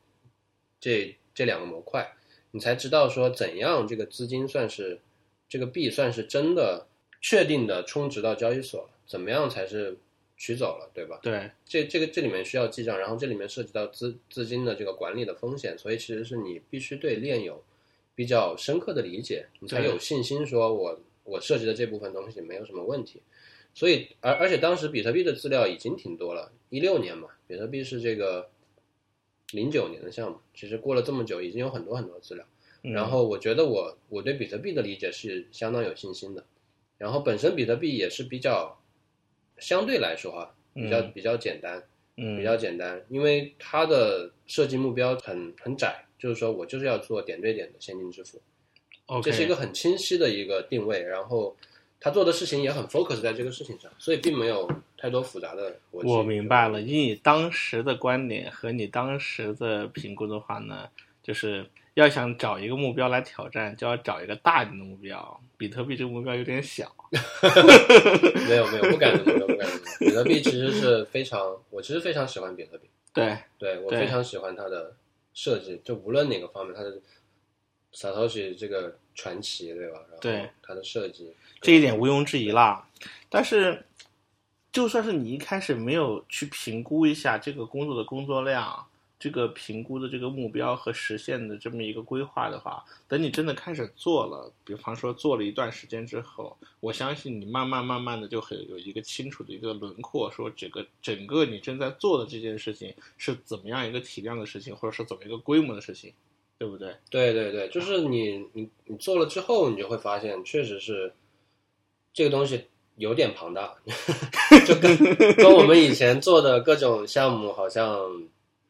[0.78, 2.08] 这这两个模块，
[2.52, 5.00] 你才知道说怎样这个资金算是
[5.48, 6.86] 这个币算是真的
[7.20, 9.98] 确定的充值到交易所了，怎么样才是
[10.36, 11.18] 取走了，对吧？
[11.20, 17.60] 对，这这个这里面需要记账，然后这里面涉及到资资金的这个管理的风险，所以其实是你必须对链有
[18.14, 23.22] 比较深刻的理解，你才有信心说我我设计的这部分东西没有什么问题。
[23.72, 28.50] 所以而而且当时比特币的资料已经挺多了，一六年嘛，比特币是这个
[29.52, 32.44] 零九年的项目，其实过了这么久，已经有很多很多资料。
[32.82, 36.44] 嗯然后我觉得我我对比特币的理解是相当有信心的，
[36.96, 38.80] 然后本身比特币也是比较
[39.58, 41.84] 相对来说哈，比较、嗯比较简单，
[42.16, 48.42] 嗯比较简单，因为它的设计目标很很窄，就是说我就是要做点对点的现金支付
[49.22, 51.56] 这是一个很清晰的一个定位，然后
[52.00, 56.08] 他做的事情也很 focus 在这个事情上，所以并没有太多复杂的逻辑。
[56.08, 60.88] 我明白了，以你当时的观点和你当时的评估的话呢，
[61.22, 65.40] 就是要想找一个目标来挑战，就要找一个大一点的目标。
[65.56, 66.92] 比特币这个目标有点小，
[68.48, 69.68] 没有没有不敢不敢。
[70.00, 74.94] 比特币其实是非常，我其实非常喜欢比特币，对，对对我非常喜欢他的
[75.34, 77.00] 设计，就无论哪个方面，他的
[77.92, 79.98] Satoshi 这个传奇，对吧？
[80.08, 82.88] 然后对它的设计，这一点毋庸置疑啦。
[83.28, 83.84] 但是，
[84.72, 88.86] 就算是你一开始没有去评估一下这个工作的工作量，
[89.20, 106.10] 这个评估的这个目标和实现的这么一个规划的话，等你真的开始做了，比方说做了一段时间之后，我相信你慢慢慢慢的就会有一个清楚的一个轮廓，说整个整个你正在做的这件事情是怎么样一个体量的事情，或者是怎么一个规模的事情，
[106.58, 106.96] 对不对？
[107.10, 111.12] 对对对，就是你你你做了之后，你就会发现，确实是
[112.14, 112.64] 这个东西
[112.96, 113.76] 有点庞大，
[114.66, 114.96] 就跟
[115.36, 118.00] 跟我们以前做的各种项目好像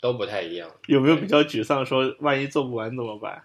[0.01, 0.71] 都不太一样。
[0.87, 3.43] 有没有比较沮丧，说万一做不完怎么办？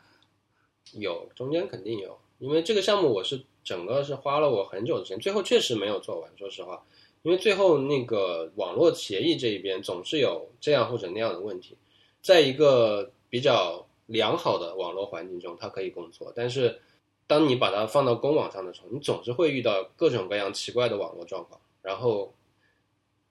[0.93, 6.31] 有中间肯定有，因为这个项目我是整个是花了我很久的时间，最后确实没有做完。
[6.37, 6.81] 说实话，
[7.23, 11.75] 因为最后那个网络协议这一边总是有这样或者那样的问题，
[12.21, 16.79] 在一个比较良好的网络环境中，它可以工作，但是
[17.27, 22.31] 当你把它放到公网上的时候，你总是会遇到各种各样奇怪的网络状况，然后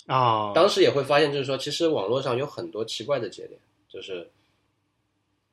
[0.07, 4.29] 啊、当时也会发现，就是说，其实网络上有很多奇怪的节点，就是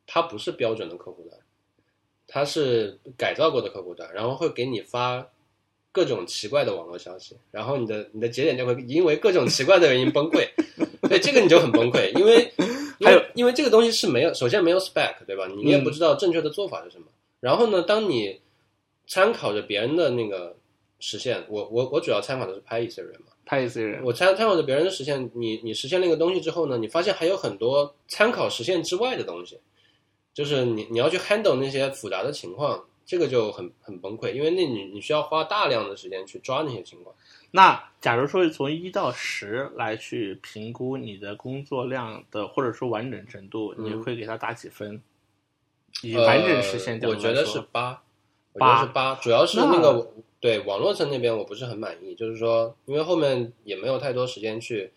[0.06, 1.40] 它不是标准的客户端，
[2.28, 5.26] 它是改造过的客户端，然后会给你发
[5.94, 10.50] 各种奇怪的网络消息，然后你的你的节点就会因为各种奇怪的原因崩溃，
[11.08, 12.52] 对这个你就很崩溃，因为
[13.00, 15.48] 因还有为因为这个东西是没有，首先没有 spec 对吧？
[15.48, 17.06] 你也不知道正确的做法是什么，
[17.40, 18.40] 然后呢，当你
[19.08, 20.56] 参考着别人的那个
[21.02, 23.26] 实现，我我我主要参考的是 Ethereum 嘛。
[23.44, 29.60] 拍一些人，我参参考着别人的实现，你你实现那个东西之后呢，你发现还有很多参考实现之外的东西，
[30.34, 37.14] 就是你你要去 handle 那些复杂的情况，这个就很很崩溃，因为那你你需要花大量的时间去抓那些情况。
[37.50, 45.02] 那假如说是从一到十来去评估你的工作量的或者说完整程度，嗯你会给它打几分？
[46.04, 48.02] 以完整实现我觉得是八，
[48.54, 54.92] 我觉八得是八，主要是那个对网络层那边我不是很满意，就是说，因为后面也没有太多时间去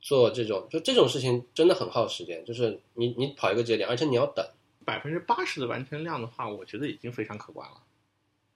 [0.00, 4.42] 做这种，就这种事情真的很耗时间，就是你你跑一个节点，而且你要等。
[4.82, 7.76] 百分之八十的完成量的话，我觉得已经非常可观了。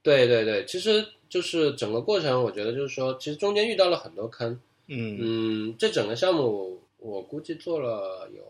[0.03, 4.59] 对对对，其实就是整个过程，我觉得就是说，其实中间遇到了很多坑。
[4.87, 8.43] 嗯嗯，这整个项目我估计做了有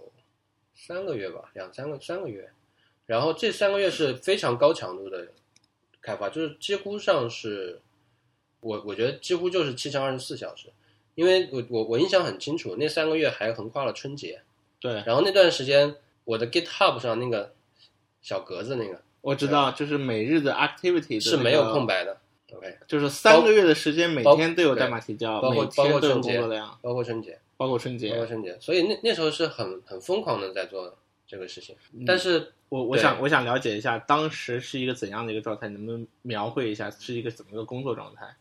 [0.75, 2.49] 三个月吧，两三个三个月，
[3.07, 5.29] 然后这三个月是非常高强度的
[6.05, 7.81] 开发，就是几乎上是，
[8.61, 10.69] 我我觉得几乎就是七乘二十四小时，
[11.15, 14.43] 因为我我我印象很清楚，那三个月还横跨了春节，
[14.79, 17.55] 对，然后那段时间我的 GitHub 上那个
[18.21, 22.19] 小格子那个我知道，就是每日的 activity 的是没有空，白的
[22.53, 26.39] ，OK，就是三个月的时间，每天都有代码提交，包括包括春节
[26.83, 27.39] 包括春节。
[27.57, 28.27] 包括春节包括。
[28.27, 31.77] 春节，所以那那时候是很很疯狂的在做这个事情。
[31.93, 35.69] 嗯但是我我想我想了解一下，当时是一个怎样的一个状态？
[35.69, 38.37] 能不能描绘一下是一个怎么一个工作状态？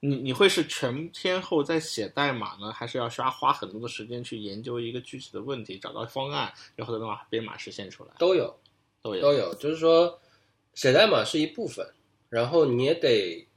[0.00, 8.10] 你你会是全天候在写代码呢，还是要需要花很多的时间去研究一个具体的问题，找到方案，然后再能把编码实现出来？
[8.18, 8.54] 都有
[9.02, 10.20] 都有都有，就是说
[10.74, 11.94] 写代码是一部分，
[12.28, 13.48] 然后你也得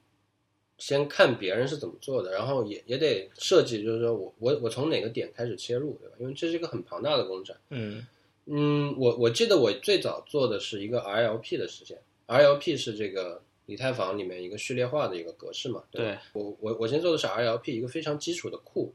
[0.80, 6.16] 先看别人是怎么做的，然后也也得设计，就是说我我我从哪个点开始切入，对吧？
[6.20, 7.56] 因为这是一个很庞大的工程。
[7.70, 8.08] 嗯
[8.46, 15.84] 嗯，我我记得我最早做的是一个 RLP 的实现，RLP 是这个以太坊里面一个序列化的一个格式嘛。
[15.92, 18.92] 对吧我我我先做的是 RLP，一个非常基础的库，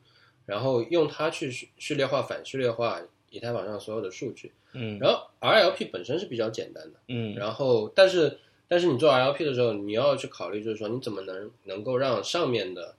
[0.47, 4.51] 然后用它去序序列化、反序列化以太坊上所有的数据。
[4.73, 8.37] 嗯然后 RLP 本身是比较简单的，嗯然后但是
[8.69, 12.97] 但是你做 RLP 的时候，你要去考虑就是说你怎么能能够让上面的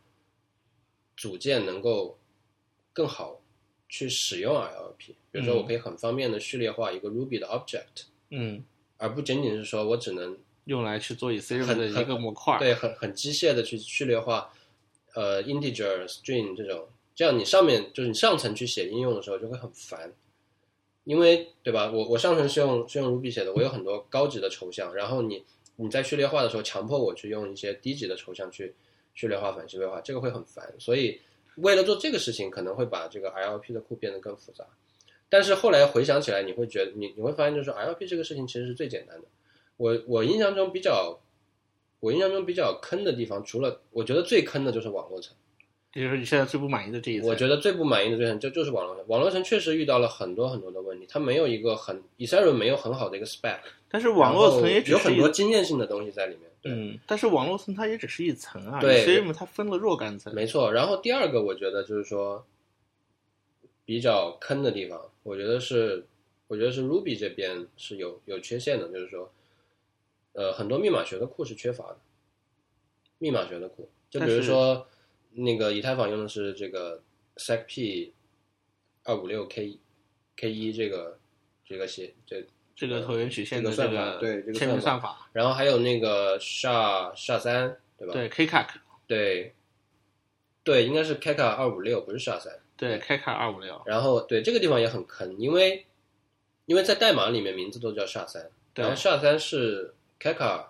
[1.17, 2.17] 组件能够
[2.93, 3.41] 更好
[3.89, 5.13] 去使用 RLP。
[5.32, 8.63] 比如说，嗯我可以很方便的序列化一个 Ruby 的 object，嗯，
[8.97, 12.58] 而不仅仅是说我只能用来去做 Ethereum 很的一个模块。
[12.58, 14.54] 对很很机械的去序列化，
[15.13, 20.13] 呃，integer、string 这种，这样你上面就是你上层去写应用的时候就会很烦，
[21.06, 21.89] 因为对吧？
[21.91, 25.44] 我我上层是用是用 Ruby 写的，我有很多高级的抽象，然后你
[25.78, 28.74] 你在序列化的时候强迫我去用一些低级的抽象去
[29.13, 30.74] 序列化、反序列化，这个会很烦。
[30.80, 31.22] 所以
[31.58, 34.65] 为了做这个事情，可能会把这个 LP 的库变得更复杂。
[35.30, 39.28] 但是后来回想起来，你会觉得你你会发现，就是说 LP 这个事情其实是最简单的。
[39.78, 41.20] 我我印象中比较
[42.00, 45.36] 我印象中比较坑的地方，除了我觉得最坑的就是网络层。
[45.95, 47.29] 也就是你现在最不满意的这一层。
[47.29, 56.51] 我觉得最不满意的这层就就是网络层，网络层确实遇到了很多很多的问题，它没有一个很 Ethereum 没有很好的一个 spec，但是网络层也只有很多经验性的东西在里面。
[56.62, 60.36] 对，嗯，但是网络层它也只是一层啊对，Ethereum 它分了若干层。
[60.36, 60.73] 没错。
[60.73, 62.45] 然后第二个，我觉得就是说
[63.86, 66.05] 比较坑的地方，我觉得是
[66.47, 69.31] 我觉得是 Ruby 这边是有有缺陷的，就是说，
[70.34, 71.97] 呃，很多密码学的库是缺乏的，
[73.19, 74.86] 密码学的库，就比如说
[75.36, 77.02] 那个以太坊用的是这个
[77.38, 78.12] SecP
[79.04, 79.78] 二五六 K
[80.36, 81.19] K 一这个
[81.65, 82.45] 这个写这
[82.76, 88.13] 这个椭圆曲线的这个算法对这个签名算算法，然后还有那个 SHA SHA 三，对吧？
[88.13, 88.67] 对 KCAC，
[89.08, 89.54] 对
[90.63, 92.60] 对，应该是 Keka 二五六，不是 SHA 三。
[92.78, 95.86] 对 KCAC 二五六，然后对这个地方也很坑，因为
[96.65, 100.65] 因为在代码里面名字都叫 SHA 三，对然后 SHA 三是 Keka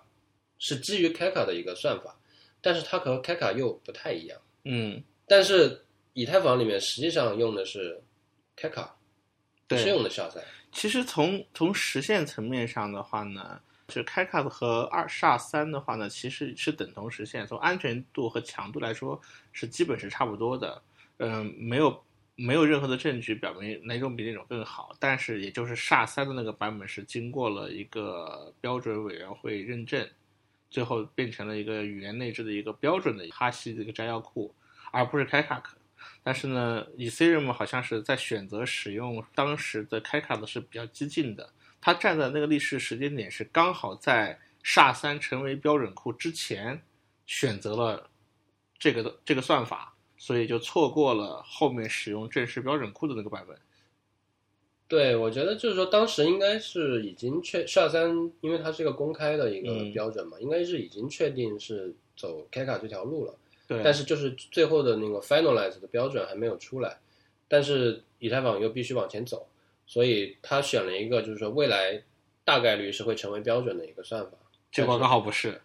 [0.58, 2.16] 是基于 Keka 的一个算法，
[2.60, 4.40] 但是它和 Keka 又不太一样。
[4.68, 8.02] 嗯，但是以太坊里面实际上用的是
[8.56, 8.88] Keka，不
[9.68, 10.42] 对是用的 SHA 三。
[10.72, 19.20] 其实从从实现层面上的话呢，是 KCAC 和二 SHA 三的话呢，其实是等同实现，从安全度和强度来说
[19.52, 20.82] 是基本是差不多的。
[21.18, 30.06] 嗯，没有没有任何的证据表明哪种比哪种更好，但是也就是 SHA 三的那个版本是经过了一个标准委员会认证，
[30.76, 34.54] 最后变成了一个语言内置的一个标准的哈希的一个摘要库，
[34.92, 35.62] 而不是 KCAC。
[36.22, 46.82] 但是呢，Ethereum 好像是在选择使用当时的 KCAC 是比较激进的，它站在那个历史时间点是刚好在 SHA 三成为标准库之前
[47.24, 48.10] 选择了
[48.78, 53.58] 这个的这个算法，所以就错过了后面使用正式标准库的那个版本。
[54.88, 63.34] 对，我觉得就是说，当时应该是已经确 SHA 三，因为它是一个公开的一个嗯标准嘛，应该是已经确定是走 Keka 这条路了。
[63.66, 66.96] 对，但是就是最后的那个 finalize 的标准还没有出来，
[67.48, 69.44] 但是以太坊又必须往前走，
[69.88, 72.00] 所以他选了一个就是说未来
[72.44, 74.38] 大概率是会成为标准的一个算法。
[74.70, 75.60] 结果刚好不是，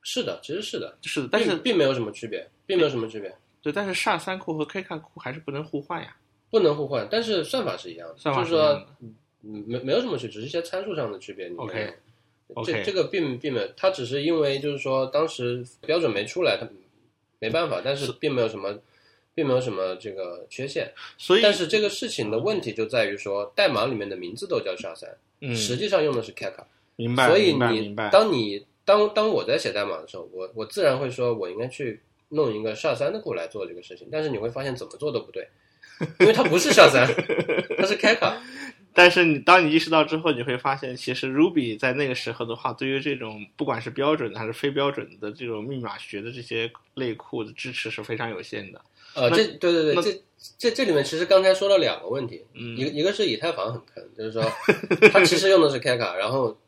[0.00, 6.16] 是的，其实是的，是的，但是并并没有什么区别，并没有什么区别，对，但是 SHA 三库和 KCAC 库还是不能互换呀。
[6.52, 8.86] 不能互换，但是算法是一样的，算法就是说
[9.40, 11.48] 没没有什么区，只是一些参数上的区别。
[11.48, 11.94] 你 OK
[12.62, 16.68] 这这个并并没有，它只是因为就是说当时标准没出来，它
[17.38, 18.78] 没办法，但是并没有什么，
[19.34, 20.92] 并没有什么这个缺陷。
[21.16, 26.64] 所以，但是这个事情的问题就在于说，代码里面的名字都叫 SHA 三，嗯，实际上用的是 Kaka
[26.96, 27.94] 明白，所以，你。
[28.12, 35.48] 当你当当我在写代码的时候，我我自然会说我应该去弄一个 SHA 三的库来做这个事情，但是你会发现怎么做都不对，
[36.20, 37.06] 因为它不是 SHA 三，
[37.78, 38.34] 它是 Keka。
[38.94, 48.80] 但是你当你意识到之后，你会发现，其实 Ruby 在那个时候的话，对于这种不管是标准的还是非标准的这种密码学的这些类库的支持是非常有限的。
[49.14, 50.22] 呃，这对对对，这
[50.58, 54.42] 这这里面其实刚才说了两个问题，嗯一个一个是以太坊很坑，就是说
[55.10, 56.58] 它其实用的是 Keka，然后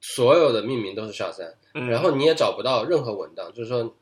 [0.00, 3.92] 所有的命名都是 SHA 三，嗯，然后你也找不到任何文档，就是说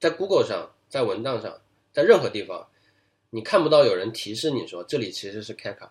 [0.00, 1.54] 在 Google 上，在文档上，
[1.92, 2.66] 在任何地方，
[3.36, 5.86] 你看不到有人提示你说这里其实是 Keka。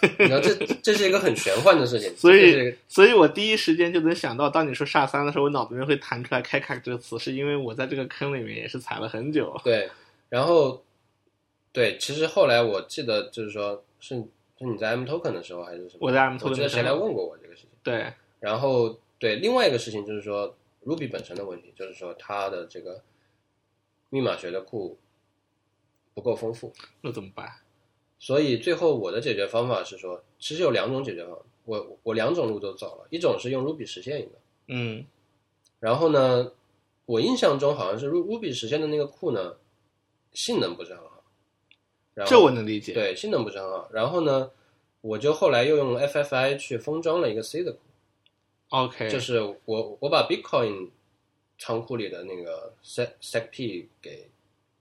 [0.00, 9.60] 你知道这这是一个很玄幻的事情，所以所以我第一时间就能想到，当你说 SHA 三的时候，我脑子里面会弹出来 “KCAC” 这个词，是因为我在这个坑里面也是踩了很久。
[9.64, 9.90] 对，
[10.28, 10.80] 然后
[11.72, 14.14] 对，其实后来我记得就是说是
[14.58, 16.06] 是你在 M Token 的时候还是什么？
[16.06, 17.70] 我在 M Token 记得谁来问过我这个事情。
[17.82, 20.56] 对，然后对另外一个事情就是说
[20.86, 23.02] Ruby 本身的问题，就是说它的这个
[24.08, 24.96] 密码学的库
[26.20, 26.72] 不够丰富。
[27.00, 27.48] 那怎么办？
[28.18, 34.32] 所以最后我的解决方法是说，其实有两种解决方法，我我两种路都走了，一种是用 Ruby 实现一个，
[34.68, 35.04] 嗯。
[35.78, 36.52] 然后呢，
[37.06, 39.56] 我印象中好像是 Ru- Ruby 实现的那个库呢，
[40.34, 41.24] 性能不是很好，
[42.12, 42.92] 然后这我能理解。
[42.92, 44.50] 对性能不是很好，然后呢，
[45.00, 47.78] 我就后来又用 FFI 去封装了一个 C 的库
[48.68, 50.90] ，OK，就是我我把 Bitcoin
[51.58, 54.28] 仓库里的那个 sec secp 给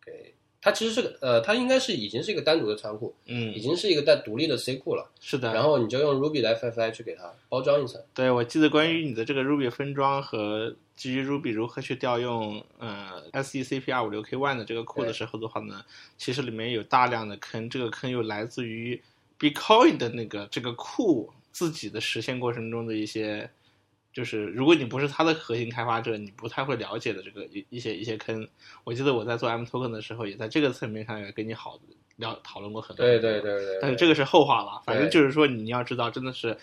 [0.03, 5.09] 给它其实是个呃，它应该是已经是一个单独的仓库，嗯已，经是一个带独立的 C 库了。
[5.21, 5.53] 是的。
[5.53, 8.01] 然后你就用 Ruby 的 FFI 去给它包装一层。
[8.13, 15.81] 对，我记得关于你的这个 Ruby 分装和基于 Ruby 如何去调用呃 SECP 二五六 K one 的这个库的时候的话呢，
[16.17, 19.01] 其实里面有大量的坑，这个坑又来自于
[19.39, 23.49] Bitcoin 的那个这个库自己的实现过程中的一些，
[24.19, 28.45] 就是如果你不是它的核心开发者，你不太会了解的这个一一些一些坑。
[28.83, 31.79] 我记得我在做 M Token 的时候，也在这个层面上也跟你好
[32.17, 33.05] 聊讨论过很多。
[33.05, 33.79] 对对对对。
[33.81, 36.53] 但是这个是后话了，反正就是说你要知道，真的是，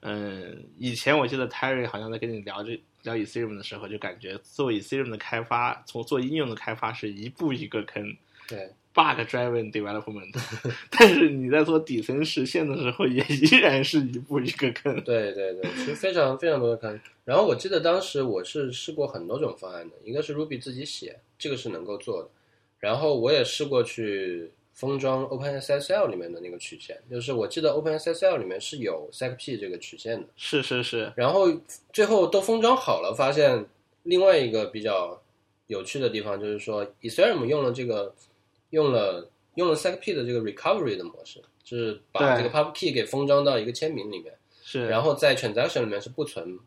[0.00, 8.04] 嗯，以前我记得 Terry 好像在跟你聊这聊 Ethereum 的时候，就感觉做 Ethereum 的开发，从做应用的开发是一步一个坑
[8.46, 10.34] 对，bug driven development，
[10.90, 14.92] 但是你在做底层实现的时候，也依然是一步一个坑。
[15.04, 16.98] 对对对，其实非常非常多的坑。
[17.24, 22.28] 然后我记得当时我是试过很多种方案的，一个是 Ruby 自己写，这个是能够做的。
[22.78, 30.26] 然后我也试过去封装 OpenSSL 里面的那个曲线，就是我记得 OpenSSL 里面是有 SecP 这个曲线的。
[30.36, 31.52] 是是是，然后
[31.92, 33.64] 最后都封装好了，发现
[34.04, 35.20] 另外一个比较
[35.66, 38.14] 有趣的地方就是说，Ethereum 用了这个
[38.70, 46.58] 用了用了 SecP 的这个 recovery 的模式，就是把这个 pub key 给封装到一个签名里面，是，然后在 transaction 里面是不存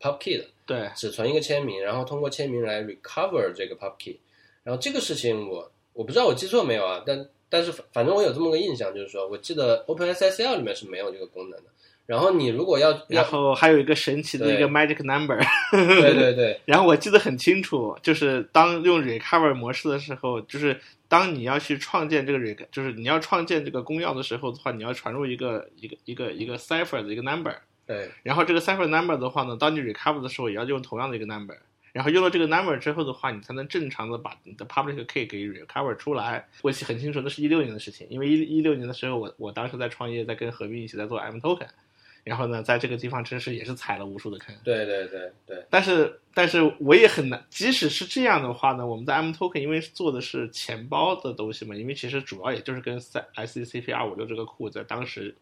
[0.00, 4.18] pub key 的，对，只存一个签名，然后通过签名来 recover 这个 pub key。
[4.62, 11.70] 然后这个事情我我不知道我记错没有啊，但但是反反正我有这么个印象，就是说我记得 OpenSSL 里面是没有这个功能的。
[12.06, 15.36] 然后你如果要然后还有一个神奇的一个 magic number，
[15.72, 16.60] 对对对。
[16.64, 27.54] 然后我记得很清楚，就是当用 recover 模式的时候，就是当你要去创建这个 rec，就是你要创建这个公钥的时候的话，你要传入一个一个一个一个 cipher 的一个 number，
[27.86, 28.08] 对。
[28.22, 31.56] 然后这个 cipher number 的话呢，当你 recover 的时候也要用同样的一个 number，
[31.92, 36.46] 然后用了这个 number 之后的话，你才能正常的把你的 public key 给 recover 出来。
[36.62, 41.66] 我记很清楚，那是一六年的事情，因为一一六年的时候，我我当时在创业，在跟何冰一起在做 M token，
[42.26, 44.52] 然后呢，在这个地方真是也是踩了无数的坑。
[44.64, 47.46] 对对对对但是，但是我也很难。
[47.48, 55.36] 即使是这样的话呢，我们在 M Token 因为做的是钱包的东西嘛，因为其实主要也就是跟 SECP 二五六这个库在当时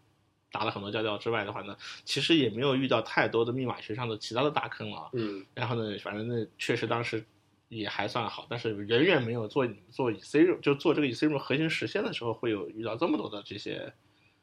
[0.52, 1.74] 打了很多交道之外的话呢，
[2.04, 5.08] 其实也没有遇到太多的密码学上的其他的大坑了。
[5.14, 7.24] 嗯然后呢，反正那，确实当时
[7.70, 13.90] 也还算好，但是远远没有做做 Ethereum 就做这个 Ethereum 核心实现的时候会有遇到这么多的这些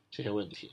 [0.09, 0.71] 这些问题。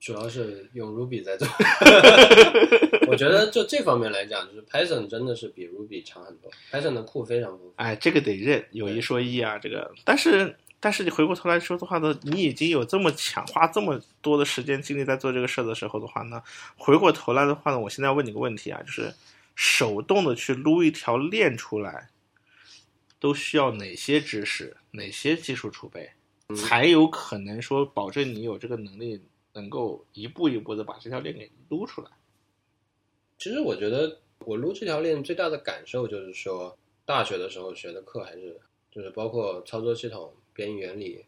[0.00, 1.46] 主要是用 Ruby 在做。
[3.06, 7.74] 我觉得就这方面来讲，就是 Python 真的是比 Ruby 强很多，Python 的库非常丰富。
[7.76, 16.42] 哎，这个得认，有一说一啊，这个，但是但是你回过头来说的话呢，你已经有这么强，花这么多的时间精力在做这个事儿的时候的话呢，
[16.76, 19.12] 回过头来的话呢，我现在要问你个问题啊，就是
[19.54, 22.08] 手动的去撸一条链出来，
[23.18, 26.10] 都需要哪些知识，哪些技术储备，
[26.56, 29.20] 才有可能说保证你有这个能力，
[29.52, 32.10] 能够一步一步的把这条链给撸出来。
[33.38, 41.24] 其实我觉得我撸这条链最大的感受就是说，大学的时候学的课还是就是包括操作系统、编译原理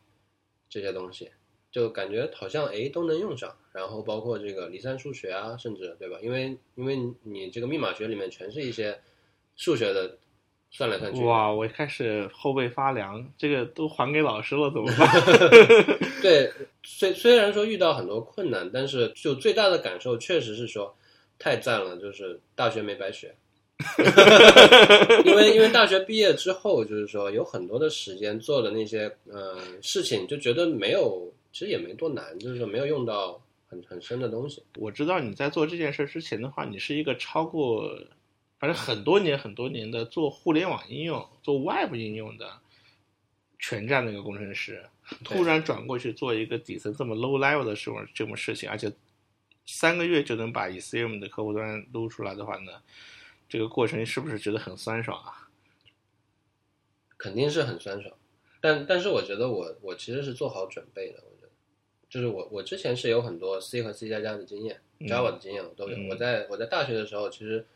[0.69, 1.31] 这些东西，
[1.71, 3.57] 就感觉好像哎都能用上。
[3.73, 6.19] 然后包括这个离散数学啊，甚至对吧？
[6.21, 9.01] 因为因为你这个密码学里面全是一些
[9.57, 10.19] 数学的
[10.73, 11.23] 算来算去。
[11.23, 15.09] 哇，我开始后背发凉，这个都还给老师了，怎么办？
[16.21, 16.51] 对，
[16.83, 20.93] 虽虽然说遇到很多困难，但是就最大的感受确实是说
[21.39, 23.35] 太赞了，就是大学没白学。
[25.25, 34.63] 因为因为大学毕业之后，就是说有很多的时间做的那些呃事情，就觉得没有，其实也没多难，就是说没有用到很很深的东西。
[34.79, 37.91] 我知道你在做这件事之前的话，你是一个超过
[38.63, 42.61] 反正很多年很多年的做互联网应用、做 Web 应用的
[43.59, 44.89] 全站的一个工程师，
[45.25, 48.93] 突然转过去做一个底层这么 low level 的这种这种事情，而且
[49.67, 52.81] 三个月就能把 Ethereum 的客户端撸出来的话呢，
[53.49, 55.51] 这个过程是不是觉得很酸爽啊？
[57.19, 58.15] 肯定是很酸爽，
[58.61, 61.51] 但但是我觉得我我其实是做好准备的，我觉得，
[62.09, 65.97] 就是我我之前是有很多 C 和 C 加加的经验、嗯 j a v a 的经验我都有。
[65.97, 67.67] 嗯我在我在大学的时候，其实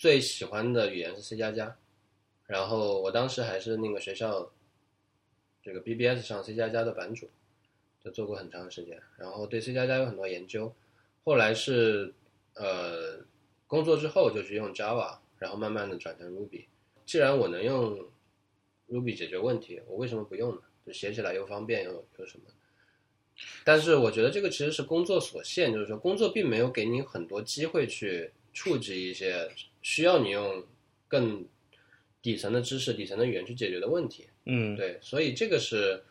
[0.00, 1.76] 最喜欢的语言是 C 加加，
[2.46, 4.50] 然后我当时还是那个学校
[5.62, 7.28] 这个 BBS 上 C 加加的版主，
[8.02, 10.74] 就做过很长时间，然后对 C 加加有很多研究。
[11.22, 12.14] 后来是
[12.54, 13.18] 呃
[13.66, 16.64] 工作之后就去用 Java，然后慢慢的转成 Ruby。
[17.04, 18.08] 既然我能用
[18.88, 20.62] Ruby 解决问题，我为什么不用呢？
[20.86, 22.44] 就写起来又方便又又什么？
[23.64, 29.46] 但是我觉得这个其实是工作所限，就是说工作并没有给你很多机会去触及一些
[29.82, 30.64] 需要你用
[31.08, 31.44] 更
[32.22, 34.26] 底层的知识、底层的语言去解决的问题。
[34.44, 36.02] 嗯，对，所以这个是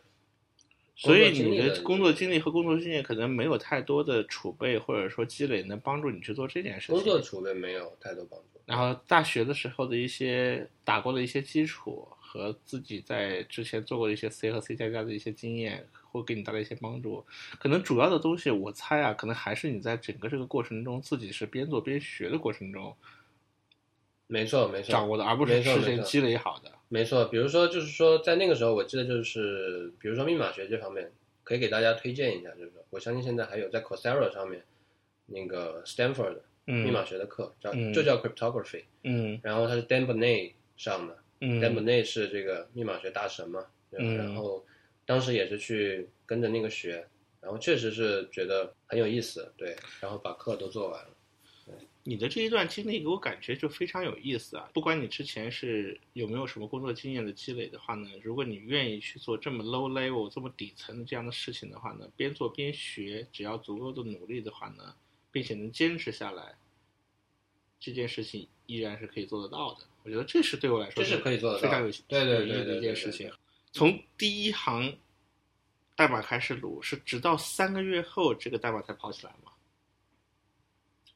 [0.95, 6.95] 所以你的工作经历和工作经验可能没有太多的储备或者说积累，能帮助你去做这件事情。
[6.95, 8.45] 工作储备没有太多帮助。
[8.65, 17.25] 然后大学的时候的一些打过的一些基础和自己在之前做过的一些 C 和 C 加加的一些经验，会给你带来一些帮助。
[17.57, 22.95] 可能主要的东西，我猜啊，可能还是你在整个这个过程中自己是边做边学的过程中
[24.31, 26.71] 没错，没错，掌握的，而不是事先积累好的。
[26.87, 31.11] 没错，比如说，就是说，在那个时候，我记得就是，比如说密码学这方面，
[31.43, 34.63] 可以给大家推荐一下，就是，我相信现在还有在 Coursera 上面，
[35.25, 44.63] 那个 Stanford 嗯密码学的课，叫嗯就叫 Cryptography，嗯然后它是 Dan Boneh 上的嗯，Dan Boneh 是这个密码学大神嘛，嗯然后
[45.07, 47.03] 当时也是去跟着那个学，
[47.41, 51.09] 然后确实是觉得很有意思，对，然后把课都做完了。
[52.09, 54.67] 你的这一段经历给我感觉就非常有意思啊！
[54.73, 64.95] 不管你之前是有没有什么工作经验的积累的话呢，如果你愿意去做这么 low level、这么底层的这样的事情的话呢，边做边学，只要足够的努力的话呢，
[65.31, 66.55] 并且能坚持下来，
[67.79, 69.81] 这件事情依然是可以做得到的。
[70.01, 73.31] 我觉得这是对我来说这是可以做的非常有对对有意义的一对对对对件事情。
[73.71, 74.97] 从第一行
[75.95, 79.48] 代码开始撸，是直到三个月后这个代码才跑起来吗？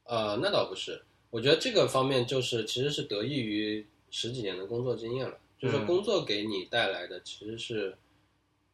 [0.06, 5.38] 呃，那倒不是，我觉得这个方面就是其实是得益于十几年的工作经验了。
[5.60, 7.96] 就是说，嗯工作给你带来的其实是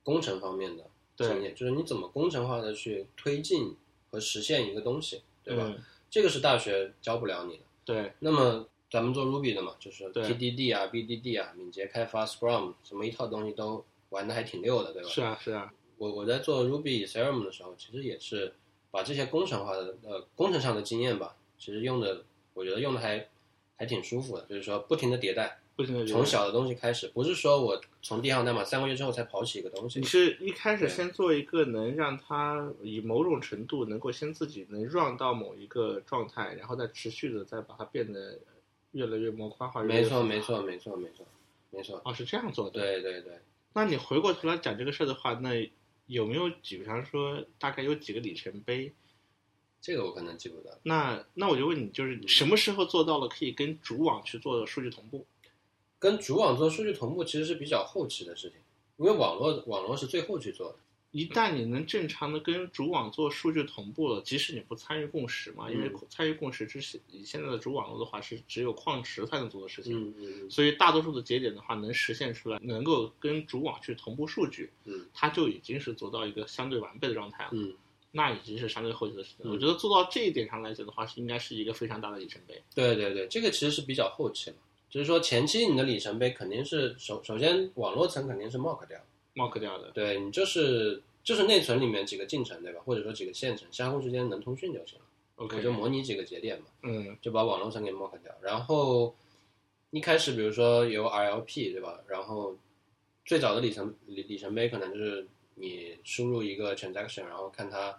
[0.03, 0.83] 工程方面的
[1.15, 3.75] 经验，就是你怎么工程化的去推进
[4.09, 5.63] 和实现一个东西，对吧？
[5.67, 7.63] 嗯这个是大学教不了你的。
[7.85, 15.09] 对，那么咱们做 Ruby 的嘛，就是对 TDD 啊、BDD 啊、敏捷开发、Scrum 什么一套东西都玩的还挺溜的，对吧？
[15.09, 18.51] 是啊，是啊，我我在做 Ruby Ethereum 的时候，其实也是
[18.91, 22.23] 把这些工程化的呃工程上的经验吧，其实用的
[22.53, 23.27] 我觉得用的还
[23.75, 30.05] 还挺舒服的，就是说不停的迭代，不停的从小的东西开始，不是说我从第一行代码三个月之后才跑起一个东西你。
[30.05, 38.39] 是一开始先做一个能让它以某种程度能够先自己能 run 到某一个状态，然后再持续的再把它变得
[38.91, 39.83] 越来越模块化。
[39.83, 40.41] 没错，没。
[40.41, 41.25] 错，没错，没错，
[41.69, 42.01] 没错。
[42.03, 42.81] 哦，是这样做的。。
[42.81, 43.39] 对对对，
[43.73, 45.71] 那你回过头来讲这个事儿的话，那
[46.09, 48.91] 有没有比方说大概有几个里程碑？
[49.79, 50.79] 这个我可能记不得。
[50.81, 55.27] 那那我就问你，就是什么时候做到了可以跟主网去做数据同步？
[55.99, 58.57] 跟主网做数据同步其实是比较后期的事情，
[58.97, 60.79] 因为网络网络是最后去做的。
[61.11, 77.49] 一旦你能正常的跟主网做数据同步了，即使你不参与共识嘛，因为嗯参与共识之前，以现在的主网络的话是只有矿池才能做的事情，嗯嗯所以大多数的节点的话能实现出来，能够跟主网去同步数据，嗯它就已经是做到一个相对完备的状态了。
[77.53, 77.73] 嗯，
[78.11, 79.45] 那已经是相对后期的事情。
[79.45, 82.61] 嗯我觉得做到这一点上来讲的话，是应该是一个非常大的里程碑。
[82.75, 84.55] 对对对，这个其实是比较后期了。
[84.89, 88.99] 就是说前期你的里程碑肯定是首首先网络层肯定是 mock 掉，
[89.39, 95.05] mock 掉的，对你就是就是内存里面几个进程对吧，或者说几个线程相互之间能通讯就行了。
[95.37, 97.17] OK，我就模拟几个节点嘛，嗯。
[97.21, 98.35] 就把网络层给 mock 掉。
[98.41, 99.15] 然后
[99.91, 102.57] 一开始比如说有 RLP 对吧，然后
[103.25, 105.25] 最早的里程里里程碑可能就是
[105.55, 107.97] 你输入一个 transaction，然后看它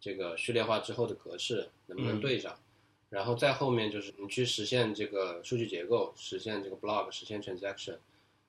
[0.00, 2.20] 这个序列化之后的格式能不能嗯。
[2.20, 2.58] 对上。
[3.08, 7.96] 然后再后面就是你去实现这个数据结构，实现这个 block，实现 transaction，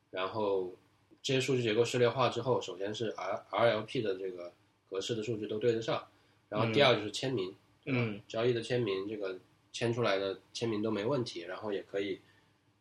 [0.10, 0.74] 然后
[1.22, 4.54] 这些数据结构序列化之后，首先是 R RLP 的这个
[4.90, 6.08] 格式的数据都对得上，
[6.50, 8.22] 然后第二就是签名，对吧嗯。
[8.28, 9.40] 交易的签名，这个
[9.74, 12.22] 签出来的签名都没问题，然后也可以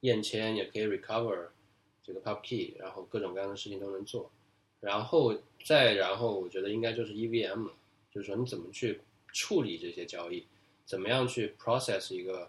[0.00, 1.48] 验签，也可以 recover
[2.04, 4.30] 这个 pub key，然后各种各样的事情都能做，
[4.80, 5.34] 然后
[5.64, 7.72] 再然后我觉得应该就是 EVM 了，
[8.12, 9.00] 就是说你怎么去
[9.32, 10.46] 处理这些交易，
[10.84, 12.48] 怎么样去 process 一个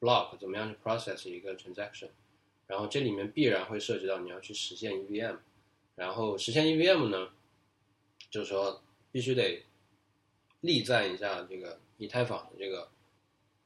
[0.00, 2.10] block，怎么样去 process 一个 transaction，
[2.66, 5.36] 然后这里面必然会涉及到你要去实现 EVM，
[5.94, 7.28] 然后实现 EVM 呢，
[8.30, 9.62] 就是说必须得
[10.60, 12.88] 力赞一下这个以太坊的这个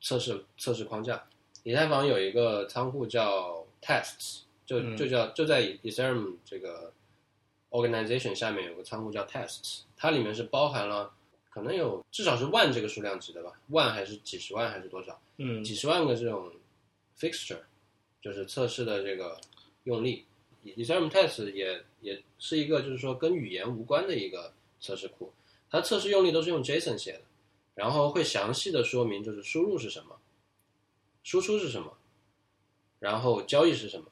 [0.01, 1.27] 测试测试框架。
[1.65, 6.93] 以太坊有一个仓库叫 Tests，就嗯就叫就在 Ethereum 这个
[7.71, 11.13] organization 下面有个仓库叫 Tests，它里面是包含了
[11.51, 15.21] 可能有至少是万这个数量级的吧，万还是几十万还是多少？
[15.39, 16.51] 嗯几十万个这种
[17.19, 17.61] fixture，
[18.21, 19.41] 就是测试的这个
[19.85, 20.25] 用例。
[20.65, 25.33] Ethereum Test 也也是一个就是说跟语言无关的一个测试库，
[25.71, 27.21] 它测试用例都是用 JSON 写的，
[27.75, 30.19] 然后会详细的说明就是输入是什么，
[31.23, 31.97] 输出是什么，
[32.99, 34.07] 然后交易是什么。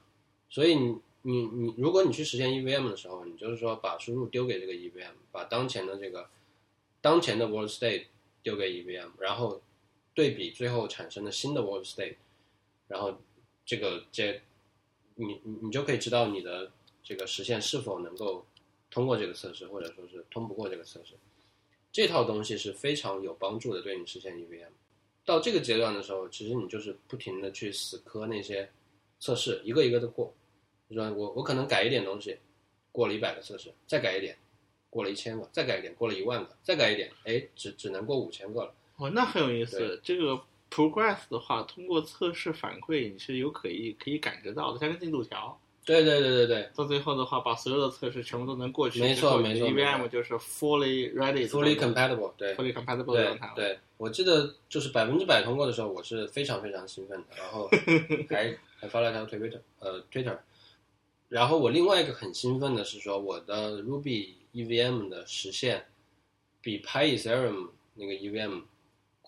[0.48, 6.30] 所以你你你，如果你去实现 EVM 的时候，你就是说把输入丢给这个 EVM，把当前的这个
[7.02, 8.06] 当前的 world state
[8.42, 9.60] 丢给 EVM，然后
[10.14, 12.14] 对比最后产生的新的 world state，
[12.86, 13.20] 然后
[13.66, 14.40] 这个这
[15.16, 16.70] 你你你就可以知道你的
[17.02, 18.46] 这个实现是否能够
[18.90, 21.12] 通过这个测试，或者说是通不过这个测试。
[21.92, 24.70] 这套东西是非常有帮助的，对你实现 EVM。
[25.24, 28.70] 到这个阶段的时候，其实你就是不停的去死磕那些
[29.18, 30.32] 测试，一个一个的过。
[30.88, 32.38] 就说我我可能改一点东西，
[32.92, 34.38] 过了一百个测试，再改一点，
[34.88, 38.74] 过了一千个，再改一点，过了一万个，再改一点，哎，只只能过五千个了。
[38.98, 39.98] 哦，那很有意思。
[40.04, 40.40] 这个
[40.70, 45.58] progress 的话，通过测试反馈，你是有可以可以感知到的，像个进度条。
[45.84, 49.00] 对对对对对，到最后的话，把所有的测试全部都能过去。
[49.00, 51.48] 没错没错，EVM 就是 fully ready。
[51.48, 53.52] fully compatible，对，fully compatible 的状态。
[53.54, 57.70] 对，我记得就是百分之百通过的时候，我是非常非常兴奋的，然后
[58.28, 60.36] 还还发了条推特，呃，Twitter。
[61.28, 65.86] 然后我另外一个很兴奋的是说，我的 Ruby EVM 的实现
[66.60, 68.62] 比 PyEthereum 那个 EVM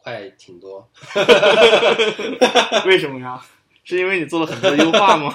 [0.03, 0.89] 快挺多。
[2.87, 3.45] 为什么呀？
[3.85, 5.35] 是因为你做了很多优化吗？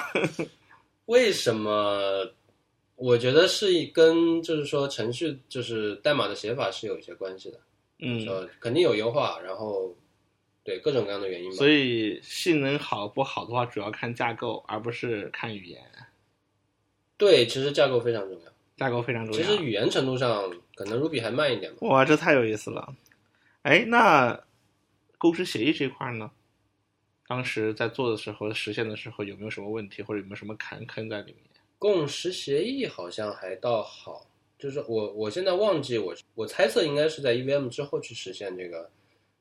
[1.07, 2.30] 为什么？
[2.95, 7.59] 我觉得是跟就是说程序就是代码的写法是有一些关系的。
[7.99, 9.93] 嗯，说肯定有优化，然后
[10.64, 11.55] 对各种各样的原因吧。
[11.55, 15.82] 所以性能好不好的话，主要看架构，而不是看语言。
[17.18, 19.41] 对，其实架构非常重要，架构非常重要。
[19.41, 21.80] 其实语言程度上，可能 Ruby 还慢一点吧。
[21.82, 22.93] 哇，这太有意思了！
[23.64, 24.39] 哎，那
[25.24, 26.30] 共识协议这块呢？
[27.28, 31.45] 当时在做的时候，实现的时候有没有什么问题，或者有没有什么坎坑在里面？
[31.80, 34.28] 共识协议好像还倒好，
[34.59, 38.91] 就是我我现在忘记我我猜测应该是在 EVM 之后去实现这个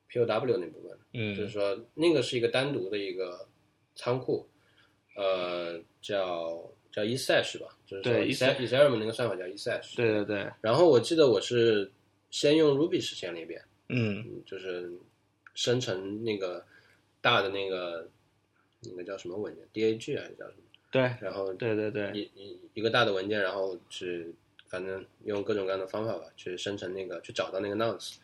[0.09, 0.97] POW 那部分。
[1.15, 3.47] 嗯，就是说那个是一个单独的一个
[3.97, 4.49] 仓库，
[5.17, 6.71] 呃，叫。
[6.93, 10.47] 叫 e s a s h 吧，就是说 Ethereum 那个算法叫 e s a s h 对对对。
[10.61, 11.91] 然后我记得我是
[12.31, 13.59] 先用 Ruby 实现了一遍，
[13.89, 14.93] 嗯，就是
[15.55, 16.65] 生成那个
[17.21, 18.09] 大的那个
[18.81, 20.63] 那个叫什么文件，DAG 还是叫什么？
[20.91, 21.03] 对。
[21.21, 24.35] 然后对对对，一一一个大的文件，然后去
[24.67, 28.17] 反正用各种各样的方法吧，去生成那个去找到那个 nonce，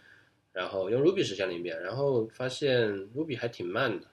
[0.53, 4.07] 然后用 Ruby 实现了一遍，然后发现 Ruby 还挺慢的。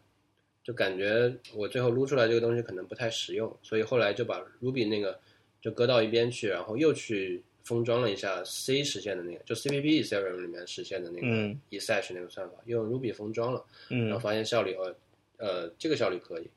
[0.64, 5.20] 就感觉我最后撸出来这个东西可能不太实用，所以后来就把 Ruby 那个
[5.62, 11.28] 就搁到一边去，然后又去封装了一下 C 实现的那个，就 CPP Ethereum 里面实现的那个
[11.70, 14.96] e s h 那个算法，用 Ruby 封装了，然后发现效率呃
[15.38, 16.48] 呃这个效率可以，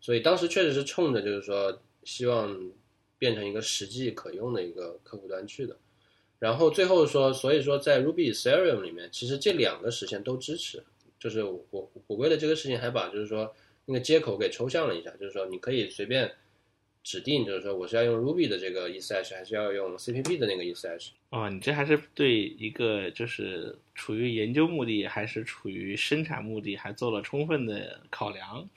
[0.00, 2.58] 所以当时确实是冲着就是说希望
[3.18, 5.76] 变成一个实际可用的一个客户端去的，
[6.38, 10.82] 然后最后说，所以说在 Ruby Ethereum 里面，其实这两个实现都支持。
[11.18, 13.52] 就是我我为了这个事情还把就是说
[13.86, 16.30] 那个接口给抽象了一下，就是说你可以随便
[17.06, 28.68] 指定，就是说我是要用 Ruby 的这个 e s h 还是要用 CPP 的那个 e s h 哦，你这还是对一个就是处于研究目的还是处于生产目的，还做了充分的考量。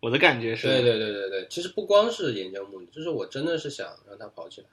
[0.00, 4.66] 我的感觉是，对对对对对，其实不光是研究目的，就是我真的是想让它跑起来。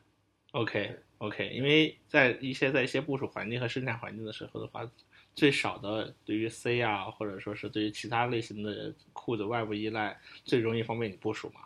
[0.51, 4.89] OK OK，因为在一些在一些部署环境和生产环境的时候的话。
[5.35, 11.61] 最少的对于 C 啊，或者说是对于其他类型的库的外部依赖，最容易方便你部署嘛。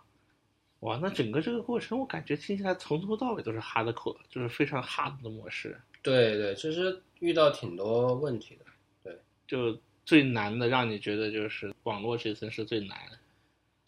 [0.81, 5.75] 哇，那整个这个过程，我感觉听起来从头到尾都是 hard code，就是非常 hard 的模式。
[6.03, 8.65] 对对，其实遇到挺多问题的。
[9.03, 9.17] 对，
[9.47, 9.75] 就
[10.05, 12.97] 最难的，让你觉得就是网络这层是最难。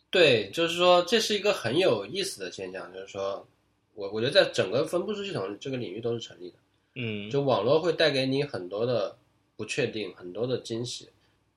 [0.10, 3.46] 对，就是说这是一个很有意思的现象，就是说
[3.94, 6.56] 我我觉得在整个分布式系统这个领域都是成立的。
[6.96, 9.16] 嗯，就网络会带给你很多的。
[9.56, 11.08] 不确定很多的惊喜，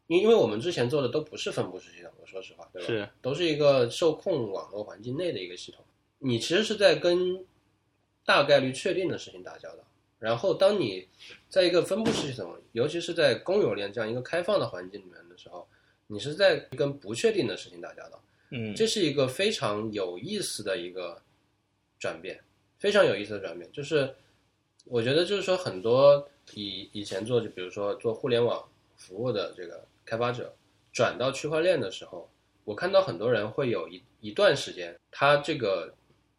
[0.07, 2.87] 因因为我们之前做的都不是分布式系统，我说实话，对吧？
[2.87, 5.85] 是，都是一个受控网络环境内的一个系统。
[6.19, 7.45] 你其实是在跟
[8.25, 9.85] 大概率确定的事情打交道，
[10.19, 11.07] 然后当你
[11.49, 15.67] 在一个分布式系统，尤其是在公有链这样一个开放的环境里面的时候，
[16.07, 18.23] 你是在跟不确定的事情打交道。
[18.51, 21.21] 嗯，这是一个非常有意思的一个
[21.99, 22.41] 转变，
[22.79, 24.15] 非常有意思的转变，就是
[24.85, 26.29] 我觉得就是说很多。
[26.55, 30.55] 以以前做就比如说做互联网服务的这个开发者，
[30.93, 32.31] 转到区块链的时候，
[32.65, 35.93] 我看到很多人会有一一段时间，他这个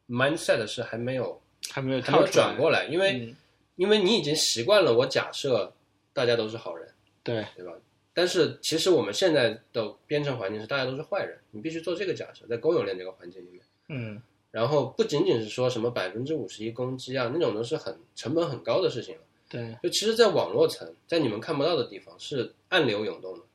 [0.09, 1.39] mindset 是还没有
[1.69, 3.35] 还没有还没有转过来，因为
[3.75, 5.71] 因为你已经习惯了，我假设
[6.13, 6.89] 大家都是好人，
[7.21, 7.45] 对。
[7.55, 7.73] 对吧？
[8.13, 19.21] 但是其实我们现在的编程环境是大家都是坏人，你必须做这个假设，在公有链这个环境里面，嗯，然后不仅仅是说什么百分之五十一攻击啊那种都是很成本很高的事情了。
[19.47, 23.45] 对，就其实，在网络层，在你们看不到的地方，是暗流涌动的，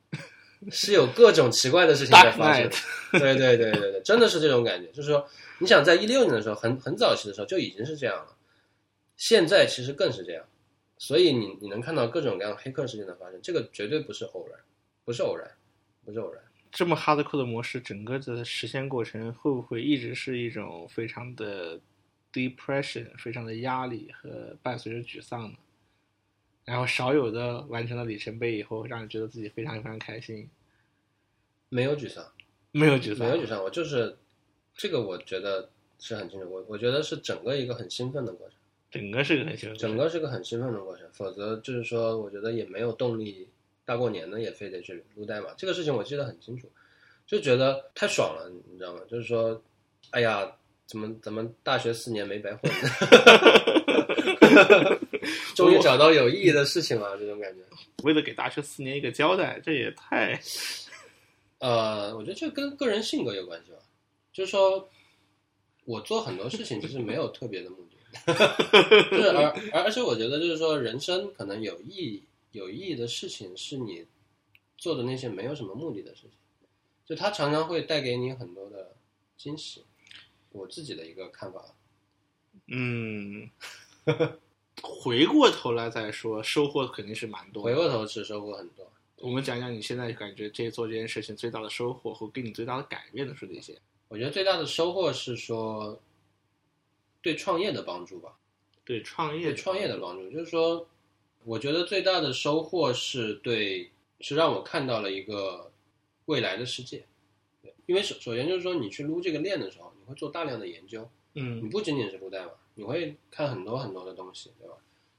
[0.71, 2.71] 是有各种奇怪的事情在发生。
[3.13, 4.91] 对对对对对，真的是这种感觉。
[4.93, 5.27] 就是说，
[5.59, 8.37] 你想在一六年的时候，很很早期的时候就已经是这样了，
[9.17, 10.45] 现在其实更是这样。
[10.99, 14.59] 所以你你能看到各种各样黑客事件的发生，这个绝对不是偶然，
[15.05, 15.51] 不是偶然，
[16.05, 16.41] 不是偶然。
[16.71, 21.79] 这么 hardcore 的模式，整个的实现过程会不会一直是一种非常的
[22.33, 25.59] depression，非常的压力和伴随着沮丧呢？
[26.65, 30.49] 然后少有的完成了里程碑以后，让你觉得自己非常非常开心，
[31.69, 32.25] 没有沮丧，
[32.73, 34.17] 没有沮丧，没有沮丧，我就是
[34.75, 36.51] 这个，我觉得是很清楚。
[36.51, 38.57] 我我觉得是整个一个很兴奋的过程。
[38.91, 43.49] 整个是个很兴奋，整个是个很兴奋的过程，否则就是说，我觉得也没有动力。
[43.85, 46.71] 大过年的也非得去录代码，这个事情我记得很清楚，
[47.27, 49.01] 就觉得太爽了，你知道吗？
[49.11, 49.61] 就是说，
[50.11, 50.53] 哎呀，
[50.87, 52.71] 怎么怎么大学四年没白混，
[55.55, 57.61] 终于找到有意义的事情了，这种感觉。
[58.03, 60.41] 为了给大学四年一个交代，这也太……
[61.59, 63.79] 呃，我觉得这跟个人性格有关系吧。
[64.33, 64.91] 就是说，
[65.85, 67.97] 我做很多事情其实没有特别的目的。
[69.11, 74.07] 就是而而而且我觉得就是说人生可能有意义有意义的事情是你
[74.77, 76.33] 做的那些没有什么目的的事情，
[77.07, 78.95] 就它常常会带给你很多的
[79.37, 79.85] 惊喜。
[80.51, 81.75] 我自己的一个看法。
[82.67, 83.49] 嗯，
[84.81, 87.63] 回过头来再说，收获肯定是蛮多。
[87.63, 88.91] 回过头是收获很多。
[89.17, 93.77] 我们讲讲你现在感觉这做这件事情最大的收获和给你最大的改变的是哪些？
[94.09, 96.01] 我觉得最大的收获是说。
[97.25, 98.37] 对创业的帮助吧，
[98.85, 100.89] 对创业对创业的帮助，就是说，
[101.45, 105.71] 我觉得最大的收获是对，是让我看到了一个
[106.25, 107.07] 未来的世界。
[107.63, 114.75] 对，因为首首先就是说，你去撸这个链的时候，你会做大量的研究，嗯，你不仅仅是撸代码，你会看很多很多的东西，对吧？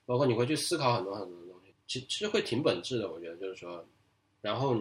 [0.06, 3.12] 包括你会去思考很多很多的东西，其其实会挺本质的。
[3.12, 3.86] 我觉得就是说，
[4.42, 4.76] 然后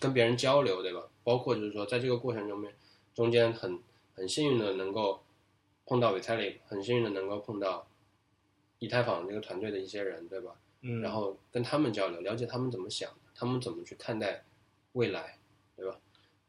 [0.00, 1.02] 跟别人交流，对吧？
[1.22, 2.74] 包括就是说，在这个过程中面，
[3.14, 3.78] 中间很
[4.14, 5.20] 很幸运的能够。
[5.86, 7.86] 碰到 Vitalik，很幸运的能够碰到
[8.78, 10.54] 以太坊这个团队的一些人，对吧？
[10.80, 14.42] 嗯，然后跟他们交流，了解他们怎么想，他们怎么去看待
[14.92, 15.38] 未来，
[15.76, 16.00] 对吧？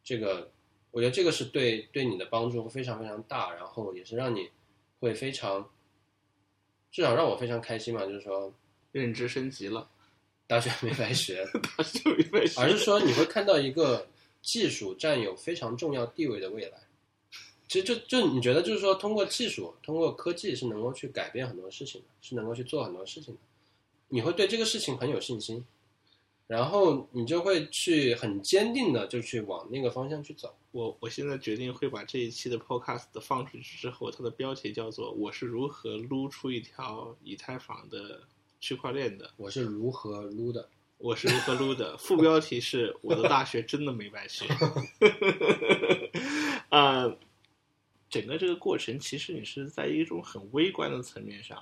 [0.05, 0.49] 这个
[0.91, 4.49] 我觉得这个是对对你的帮助会非常非常大，然后也是让你
[5.05, 5.69] 会非常
[6.91, 8.51] 至少让我非常开心嘛，就是说
[8.91, 9.87] 认知升级了，
[10.47, 11.45] 大学没白学，
[11.77, 14.07] 大学没白学，而是说你会看到一个
[14.41, 16.79] 技术占有非常重要地位的未来。
[17.67, 23.39] 其实就就你觉得就是说，通过技术，通过科技是能够去改变很多事情的，是能够去做很多事情的。
[24.07, 25.65] 你会对这个事情很有信心，
[26.47, 30.55] 然后你就会去很坚定的就去往那个方向去走。
[30.71, 38.21] 我我现在决定会把这一期的 podcast 放出去之后，它的标题叫做“我是如何撸出一条以太坊的
[38.59, 39.31] 区块链的”。
[39.37, 40.69] 我是如何撸的？
[40.97, 41.97] 我是如何撸的？
[41.97, 44.45] 副标题是“我的大学真的没白学
[46.69, 47.15] ”。啊。
[48.07, 51.61] 整个这个过程，其实你是在一种很微观的层面上，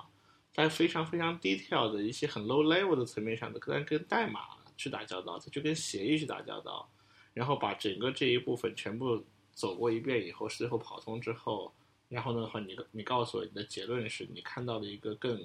[0.53, 4.41] 在非常非常低调的一些很 low level 的层面上的，跟跟代码
[4.77, 6.89] 去打交道，再去跟协议去打交道，
[7.33, 11.73] 然后把整个这一部分全部走过一遍以后，最后跑通之后，
[12.09, 15.41] 然后呢，话你你告诉我你的结论是你看到了一个更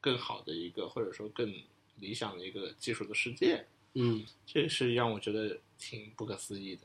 [0.00, 1.54] 更好的一个，或者说更
[1.96, 6.82] 理想的一个技术的世界，嗯，这是让我觉得挺不可思议的。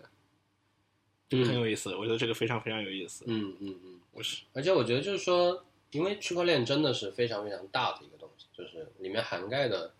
[1.30, 3.24] 这个很有意思，我觉得这个非常非常有意思。
[3.28, 9.94] 嗯嗯嗯，我是，而且我觉得就是说，因为区块链真的是非常非常大的一个东西，就是里面涵盖的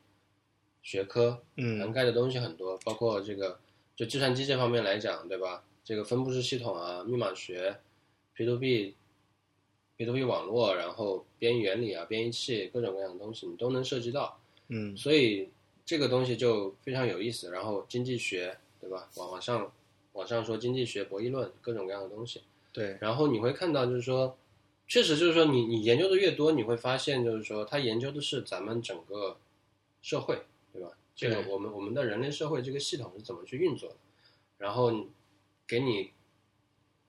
[0.82, 3.60] 学科，嗯，涵盖的东西很多，包括这个
[3.96, 5.64] 就计算机这方面来讲，对吧？
[5.84, 7.78] 这个分布式系统啊，密码学
[8.34, 14.40] ，P to P，P to P 网络，然后编译原理啊，编译器，各种各样的东西你都能涉及到。
[14.70, 15.50] 嗯，所以
[15.86, 17.50] 这个东西就非常有意思。
[17.52, 19.10] 然后经济学，对吧？
[19.16, 19.72] 往往上。
[20.14, 22.42] 往上说经济学、博弈论，各种各样的东西。
[22.74, 24.38] 对，然后你会看到，就是说，
[24.86, 29.38] 确实就是说，你你研究的越多，你会发现，就是说，他研究的是咱们整个
[30.02, 30.38] 社会？
[31.16, 33.95] 这个我们我们的人类社会这个系统是怎么去运作的？
[34.57, 35.07] 然后
[35.68, 36.12] 给你，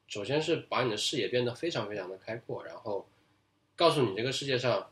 [0.06, 3.06] 首先是把你的视野变得非常非常的开阔，然后
[3.76, 4.90] 告诉你这个世界上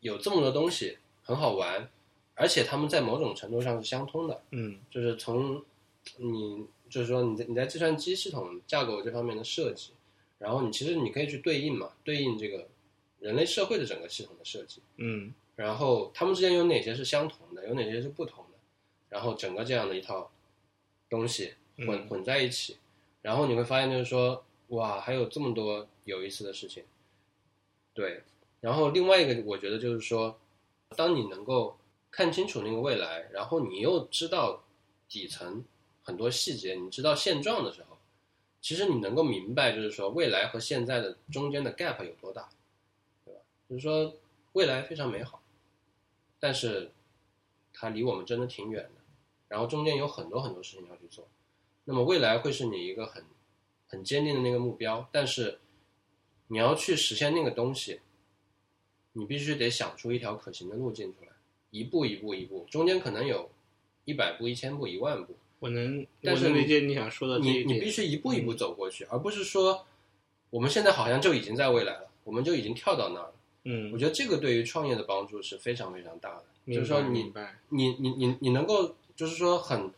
[0.00, 1.90] 有这么多东西很好玩，
[2.34, 4.42] 而且他们在某种程度上是相通的。
[4.50, 5.64] 嗯，就是从
[6.16, 6.66] 你。
[6.90, 9.92] 就是说，你在你在计算机系统架构这方面的设计，
[10.40, 12.66] 然后你其实你可以去对应嘛，对应这个
[13.20, 18.56] 人类社会的整个系统的设计，嗯，然后他们之间有哪些是相同的，有哪些是不同的，
[19.10, 20.30] 然后整个这样的一套
[21.10, 21.52] 东西
[21.86, 22.78] 混混在一起，
[23.20, 26.82] 然后你会发现就是说，哇，还有这么多有意思的事情，
[27.92, 28.22] 对，
[28.62, 30.40] 然后另外一个我觉得就是说，
[30.96, 31.76] 当你能够
[32.10, 34.64] 看清楚那个未来，然后你又知道
[35.10, 35.62] 底层
[36.02, 37.98] 很多细节，你知道现状的时候，
[38.62, 42.48] 其实你能够明白，就是说未来和现在的中间的 gap 有多大，
[43.26, 43.40] 对吧？
[43.68, 44.14] 就是说
[44.52, 45.39] 未来非常美好，
[46.40, 46.90] 但是
[47.72, 49.02] 它离我们真的挺远的，
[49.48, 51.28] 然后中间有很多很多事情要去做。
[51.84, 53.24] 那么未来会是你一个很
[53.86, 55.58] 很坚定的那个目标，但是
[56.48, 58.00] 你要去实现那个东西，
[59.12, 61.32] 你必须得想出一条可行的路径出来，
[61.70, 63.50] 一步一步一步，中间可能有
[64.04, 67.64] 一百步、一千步、一万步，我能，但是我能理解你想说的你。
[67.64, 69.86] 你必须一步一步走过去，而不是说
[70.50, 73.34] 我们现在好像就已经在未来了，我们就已经跳到那儿了。
[73.64, 73.92] 嗯。
[73.92, 79.90] 我，觉得这个对于创业的帮助是非常非常大的，就是说你明白，你你你你能够就是说很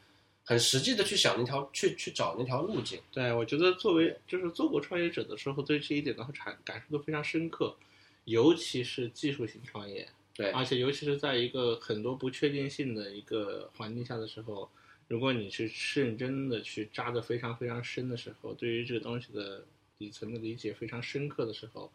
[0.44, 3.00] 很实际的去想那条去去找那条路径。
[3.12, 7.76] 对我觉得作为就是做过创业者的时候，对这一点的产感受都非常深刻，
[8.24, 10.50] 尤其是技术型创业，对。
[10.50, 14.68] 而且尤其是在一个很多不确定性的一个环境下的时候，
[15.06, 19.64] 如果你是认真的去扎的非常非常深的时候，对于这个东西的
[19.98, 21.90] 底层的理解非常深刻的时候，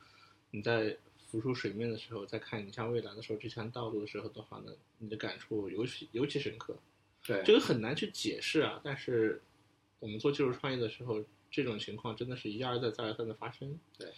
[0.51, 0.95] 你在
[1.27, 6.75] 浮出水面的时候，再看你像未来的时候这条道路的时候的话呢，你的感触尤其尤其深刻。
[7.25, 9.41] 对这个很难去解释啊，但是
[9.99, 13.77] 我们做技术创业的时候，这种情况真的是一而再再而三的发生。
[13.97, 14.13] 对，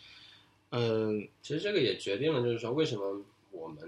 [0.70, 3.82] 嗯，其实这个也决定了，就是说为什么我们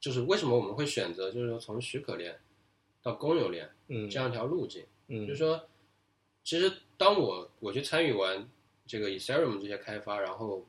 [0.00, 2.38] 就是为什么我们会选择就是说从许可链
[3.02, 4.84] 到公有链嗯，这样一条路径。
[5.08, 5.62] 嗯，就是说，
[6.44, 8.48] 其实当我我去参与完
[8.86, 10.64] 这个 Ethereum 这些开发，然后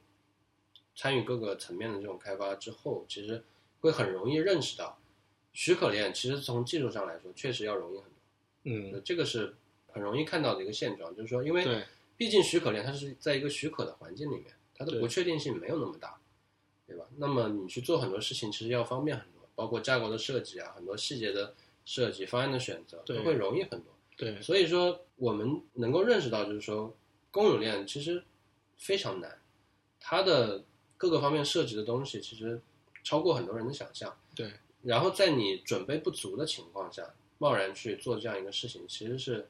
[0.95, 3.43] 参与各个层面的这种开发之后，其实
[3.81, 4.97] 会很容易认识到，
[5.53, 8.11] 许可链其实从技术上来说确实要容易很多。
[8.63, 9.55] 嗯，这个是
[9.87, 11.83] 很容易看到的一个现状，就是说，因为，
[12.17, 16.17] 毕竟许可链它是在一个许可的环境里面，它的不确定性没有那么大，
[16.87, 17.05] 对吧？
[17.17, 21.53] 那么你去做很多事情，其实要方便很多，包括架构的设计啊，很多细节的
[21.85, 23.93] 设计、方案的选择都会容易很多。
[24.17, 26.95] 对，所以说，我们能够认识到，就是说，
[27.31, 28.23] 公有链其实
[28.77, 29.39] 非常难，
[29.99, 30.63] 它的
[30.97, 32.61] 各个方面涉及的东西其实
[33.03, 34.15] 超过很多人的想象。
[34.35, 34.51] 对，
[34.83, 39.47] 然后在你准备不足的情况下，贸然去做这样一个事情，其实是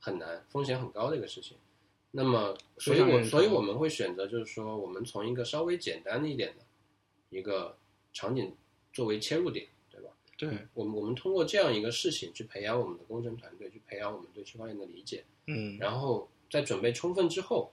[0.00, 1.56] 很难、风险很高的一个事情。
[2.12, 6.64] 那么，所以我所以我们会选择，就是说，我们从一个稍微简单一点的
[7.36, 7.76] 一个
[8.12, 8.54] 场景
[8.92, 10.10] 作为切入点，对吧？
[10.38, 17.72] 对，我们我们通过这样一个事情去培养我们的工程团队，去培养我们对区块链的理解，嗯，然后在准备充分之后，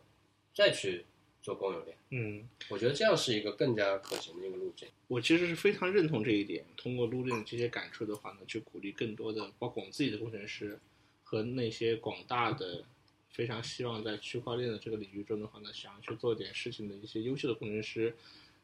[0.56, 1.06] 再去
[1.42, 1.98] 做公有链。
[2.12, 4.88] 嗯，我觉得这样是一个更加可行的一个路径。
[5.08, 6.64] 我其实是非常认同这一点。
[6.78, 10.80] 通过撸链的这些感触的话呢，去鼓励更多的，包括我们自己的工程师
[11.24, 12.84] 和那些广大的
[13.30, 18.14] 非常希望在区块链的这个领域中的话呢，想要去做点事情的一些优秀的工程师，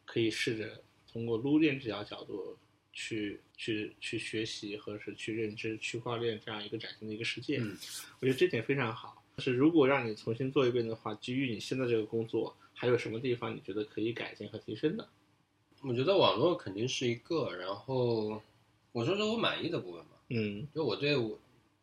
[0.06, 2.58] 可以试着通过撸链这条角度
[2.94, 7.58] 去去去学习，或者是去认知区块链这样一个崭新的一个世界。
[7.60, 7.78] 嗯
[8.20, 9.24] 我觉得这点非常好。
[9.40, 15.08] 是如果让你重新做一遍的话，基于你现在这个工作，还有什么地方你觉得可以改进和提升的？
[15.82, 18.42] 我觉得网络肯定是一个，然后
[18.92, 21.38] 我说说我满意的部分吧，嗯，就我对我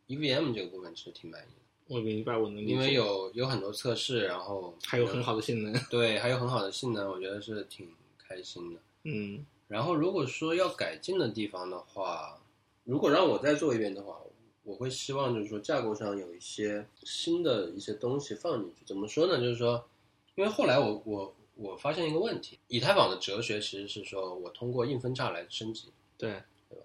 [0.07, 5.73] EVM 这个部分其实挺满意的，我明白，我能理解，因为有有很多测试，然后还有很好的性能。
[5.91, 8.81] 对，还有很好的性能，我觉得是挺开心的。
[9.05, 12.39] 嗯然后如果说要改进的地方的话，
[12.85, 14.19] 如果让我再做一遍的话，
[14.63, 18.85] 我会希望就是说架构上有一些新的一些东西放进去。
[18.85, 19.39] 怎么说呢？
[19.39, 19.87] 就是说，
[20.35, 25.93] 因为后来我我我发现一个问题，以太坊的哲学其实是说我通过硬分叉来升级。
[26.17, 26.85] 对对吧，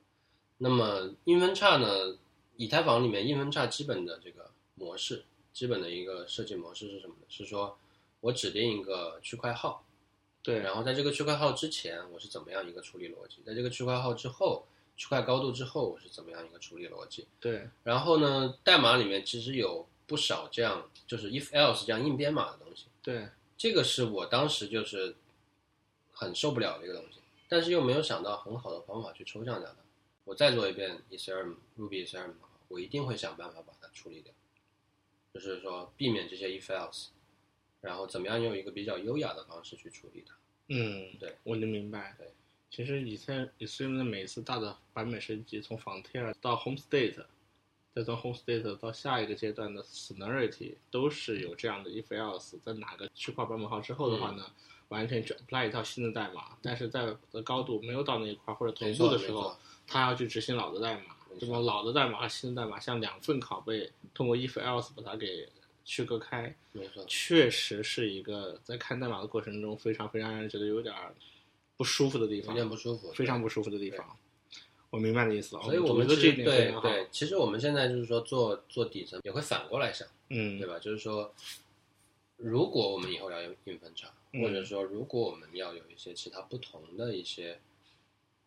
[0.57, 2.17] 那么硬分叉呢，
[2.57, 5.23] 以太坊里面硬分叉基本的这个模式，
[5.53, 7.25] 基本的一个设计模式是什么呢？
[7.29, 7.77] 是说
[8.21, 9.83] 我指定一个区块号，
[10.43, 13.37] 对，然后在这个区块号之前，我是怎么样一个处理逻辑？
[13.45, 14.65] 在这个区块号之后，
[14.97, 17.27] 区块高度之后，我是怎么样一个处理逻辑？
[17.39, 23.29] 对，然后呢，代码里面其实有不少这样就是 if else 这样硬编码的东西，对，
[23.59, 25.17] 这个是我当时就是
[26.13, 29.75] 很受不了的一个东西，但是又没有想到很好的方法去抽象掉它。
[30.23, 32.35] 我再做一遍 Ethereum Ruby Ethereum，
[32.69, 34.33] 我一定会想办法把它处理掉，
[35.33, 37.07] 就是说避免这些 if else，
[37.81, 40.33] 然后怎么样用一个比较优雅的方式去处理它。
[40.69, 42.15] 嗯，对，我能明白。
[42.17, 42.31] 对，
[42.71, 47.25] 其实以太以 t 的每一次大的版本升级，从 Frontier 到 Home State，
[47.93, 54.45] 再从 Home State 到下一个阶段的 scenarity 都是有这样的 if else，在哪个区块版本号之后的话呢，
[54.89, 59.55] 完全去 apply 一套新的代码，但是在的高度没有到那一块或者同步的时候
[59.87, 65.49] 他要去执行老的代码，这么老的代码和新的代码像两份拷贝，通过 if else 把它给
[65.83, 71.13] 区隔开，没错，确实是一个在看代码的过程中非常非常让人觉得有点儿
[71.75, 74.15] 不舒服的地方有方，点不舒服，非常不舒服的地方。
[74.91, 76.07] 我明白你的意思了，所以我们。
[76.07, 76.15] 对
[76.81, 80.79] 对，其实我们现在就是说做做底层也会反过来想，嗯对吧？
[80.79, 81.33] 就是说，
[82.37, 87.59] 如果我们以后要用硬分叉，嗯或者说如果我们要有一些其他不同的一些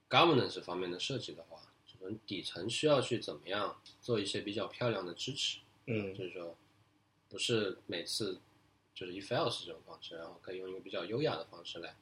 [0.08, 1.60] governance 方面的设计的话，
[2.00, 6.56] 我们底层需要去怎么样做一些比较漂亮的支持，嗯就是说，
[7.28, 8.40] 不是每次
[8.94, 11.94] 就是 if else 这种方式，然后可以用一个比较优雅的方式来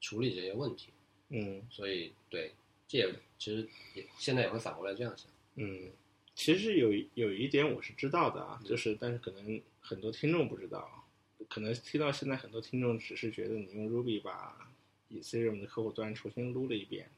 [0.00, 0.90] 处理这些问题。
[1.30, 2.54] 嗯所以对，
[2.88, 5.26] 这也其实也现在也会反过来这样想。
[5.56, 5.90] 嗯，
[6.34, 11.04] 其实有有一点我是知道的啊，就是但是可能很多听众不知道，
[11.48, 14.70] 可能听到现在很多听众只是觉得你用 Ruby 把
[15.10, 17.10] Ethereum 的客户端重新撸了一遍，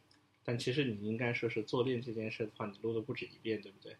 [0.45, 3.97] 但其实你应该说是做链这件事的话，你撸的不止一遍，对不对？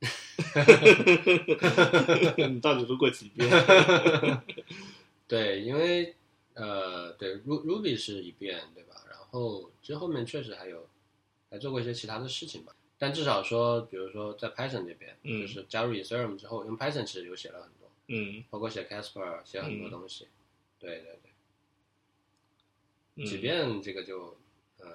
[2.48, 3.48] 你到底撸过几遍？
[5.26, 6.14] 对，因为
[6.54, 8.94] 呃，对，Ru Ruby 是一遍，对吧？
[9.30, 10.88] 然后其实后面确实还有
[11.50, 12.74] 还做过一些其他的事情吧。
[12.96, 20.26] 但至少说，比如说在 Python 这边，嗯就是加入 Ethereum 之后，用 Python 其实有写了很多，嗯包括写 Casper，写很多嗯东西。
[20.80, 21.18] 对对
[23.16, 24.36] 嗯对，几遍这个就
[24.78, 24.86] 呃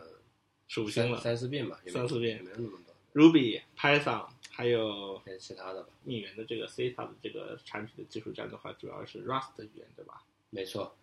[0.67, 1.19] 数不清了。
[1.21, 5.89] 三四遍吧，也三四遍也没有那么多，Ruby、Python 还有还有其他的吧。
[6.03, 10.23] 蜜源的这个 Theta 的这个产品的技术栈的话，主要是 Rust 语言，对吧？
[10.49, 10.93] 没错，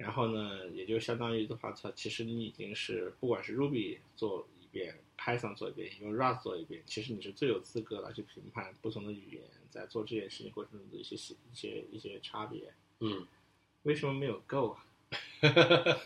[0.00, 12.72] 然后呢，也就相当于的话，它其实你已经是不管是 Ruby 做一遍，Python 做一遍，用 Rust 做一遍，其实你是最有资格来去评判不同的语言在做这件事情过程中的一些一些一些差别。
[13.00, 13.26] 嗯。
[13.84, 14.84] 为什么没有 Go 啊？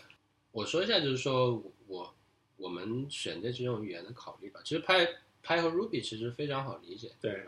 [0.53, 2.15] 我说一下，就是说我
[2.55, 4.61] 我们选这几种语言的考虑吧。
[4.63, 5.05] 其实 Py
[5.43, 7.11] Py 和 Ruby 其实非常好理解。
[7.19, 7.43] 对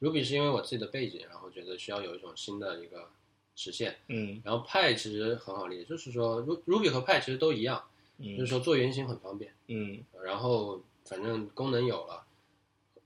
[0.00, 3.10] ，Ruby 是因为我自己的背景，然后觉得需要有一种新的一个
[3.56, 3.96] 实现。
[4.08, 7.82] 嗯然后 Py 其实很好理解，就是说 Ru Ruby 和 Py 其实都一样，
[8.18, 12.24] 嗯就是说做原型很方便，嗯然后反正功能有了，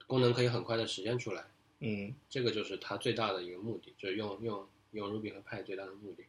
[0.07, 1.45] 功能可以很快的实现出来，
[1.81, 6.25] 嗯这个就是它最大的一个目的，就是用用用 Ruby 和 Py 最大的目的。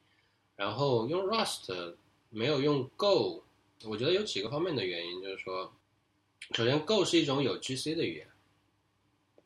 [0.56, 1.96] 然后用 Rust
[2.30, 3.42] 没有用 Go，
[3.86, 5.74] 我觉得有几个方面的原因，就是说，
[6.52, 8.28] 首先 Go 是一种有 GC 的语言，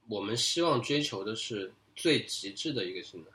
[0.08, 3.32] 我们希望追求的是最极致的一个性能。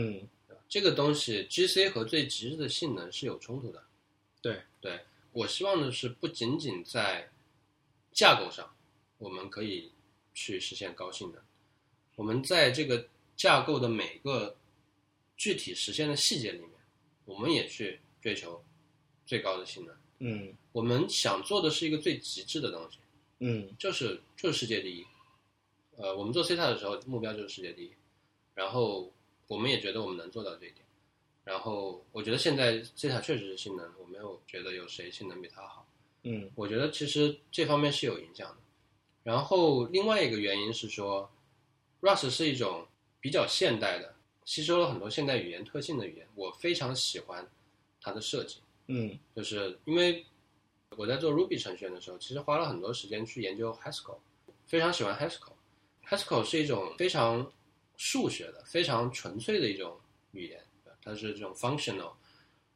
[0.00, 0.28] 嗯
[0.72, 3.84] 这个东西 GC 和最极致的性能是有冲突的。
[4.40, 5.00] 对对，
[5.32, 7.28] 我希望的是不仅仅在
[8.10, 8.74] 架构上，
[9.18, 9.92] 我们可以
[10.32, 11.42] 去实现高性能，
[12.16, 13.06] 我们在这个
[13.36, 14.56] 架构的每个
[15.36, 16.70] 具体实现的细节里面，
[17.26, 18.64] 我们也去追求
[19.26, 19.94] 最高的性能。
[20.20, 22.96] 嗯我们想做的是一个最极致的东西，
[23.40, 25.04] 嗯就是就是世界第一。
[25.98, 27.92] 呃，我们做 Theta 的时候，目标就是世界第一，
[28.54, 29.12] 然后
[29.46, 30.84] 我们也觉得我们能做到这一点。
[31.44, 35.86] 然后我觉得现在 Theta 确实是性能，我没有觉得有谁性能比它好。
[36.24, 38.56] 嗯我觉得其实这方面是有影响的。
[39.24, 41.28] 然后另外一个原因是说
[42.00, 42.86] ，Rust 是一种
[43.20, 44.14] 比较现代的，
[44.44, 47.44] 吸收了很多现代语言特性的语言，我非常喜欢
[48.00, 48.58] 它的设计。
[48.86, 50.24] 嗯就是因为
[50.96, 54.18] 我在做 Ruby 程序员的时候，其实花了很多时间去研究 Haskell，
[54.66, 55.54] 非常喜欢 Haskell。
[56.06, 57.50] Haskell 是一种非常
[58.04, 59.96] 数学的、非常纯粹的一种
[60.32, 60.60] 语言，
[61.04, 62.10] 它是这种 functional，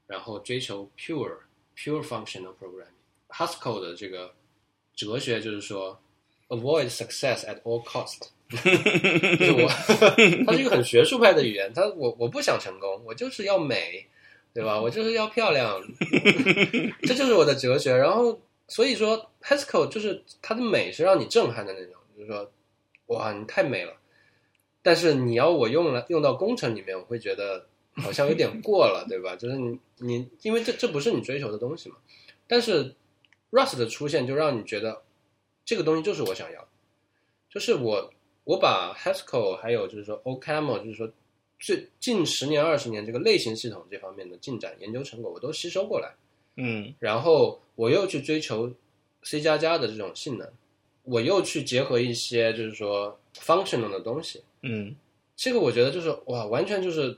[0.07, 1.37] 然后追求 pure
[1.77, 2.95] pure functional programming。
[3.29, 4.33] Haskell 的这个
[4.95, 6.01] 哲学就是说
[6.47, 8.21] ，avoid success at all cost。
[8.49, 9.69] 就是我，
[10.47, 14.07] 它是一个很学术派的语言，它我我不想成功，我就是要美，
[14.55, 14.81] 对吧？
[14.81, 15.83] 我就是要漂亮，
[17.03, 17.93] 这就是我的哲学。
[17.93, 22.49] 然后所以说，Haskell 就是它的美是让你震撼的那种，就是说，
[23.07, 23.93] 哇，你太美了。
[24.87, 27.67] 但是你要我用了用到工程里面，我会觉得
[27.97, 29.35] 好像有点 过了，对吧？
[29.35, 31.97] 就是你你因为这这不是你追求的东西嘛。
[32.47, 32.95] 但是
[33.51, 35.03] Rust 的出现就让你觉得
[35.65, 36.69] 这个东西就是我想要的，
[37.51, 38.13] 就是我
[38.45, 41.11] 我把 Haskell 还有就是说 OCaml，就是说
[41.59, 46.15] 最近十年二十年这个类型系统这方面的进展研究成果，我都吸收过来。
[46.55, 48.73] 嗯然后我又去追求
[49.25, 50.49] C 加加的这种性能，
[51.03, 54.97] 我又去结合一些就是说 functional 的东西，嗯
[55.37, 57.17] 这个我觉得就是哇，完全就是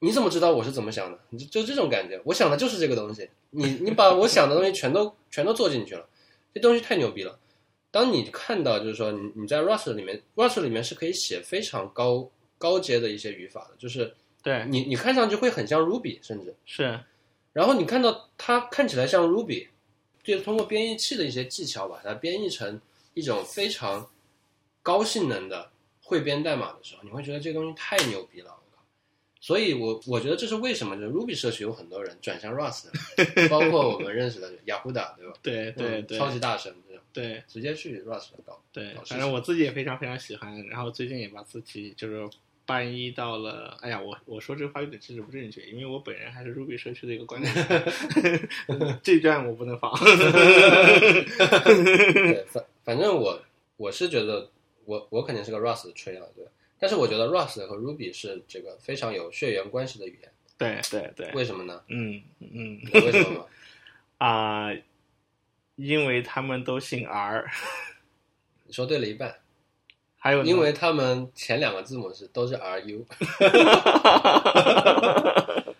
[0.00, 1.18] 你怎么知道我是怎么想的？
[1.30, 6.08] 你就就这种感觉，我想的就是这个东西，你你把我想的东西全都全都做进去了，
[6.54, 7.38] 这东西太牛逼了。
[7.90, 17.00] 当你看到就是说你你在 Rust 里面，Rust 里面是可以写非常高高阶的一些语法的，就是对你你看上去会很像 Ruby，甚至是
[17.52, 19.68] 然后你看到它看起来像 Ruby，
[20.22, 22.80] 就是通过编译器的一些技巧把它编译成
[23.14, 24.08] 一种非常
[24.82, 25.70] 高性能的
[26.08, 28.82] 汇编代码的时候，你会觉得这个东西太牛逼了，我靠！
[29.40, 32.86] 所以我我觉得这是为什么，就是 Ruby 社区有很多人转向 Rust，
[33.50, 35.34] 包括我们认识的雅虎达，对吧？
[35.44, 38.58] 对对嗯对，超级大神这种，对直接去 Rust 搞。
[38.72, 42.26] 对反正我自己也非常非常喜欢，然后最近也把自己就是
[42.64, 47.54] 搬移到了，哎呀，我我说这话有点政治不正确，因为我本人还是 Ruby 社区的一个观点，
[49.02, 49.92] 这段我不能放。
[52.14, 53.40] 对，反反正我
[53.76, 54.50] 我是觉得
[54.88, 56.46] 我我肯定是个 Rust 的吹了，对。
[56.78, 61.82] 但是我觉得 Rust 和 Ruby 是这个非常有血缘关系的语言，对对对，为什么呢？
[61.88, 63.44] 嗯嗯为什么吗？
[64.16, 64.70] 啊、
[65.76, 67.44] 因为他们都姓 R，
[68.64, 69.36] 你说对了一半，
[70.16, 73.04] 还有因为他们前两个字母是都是 RU，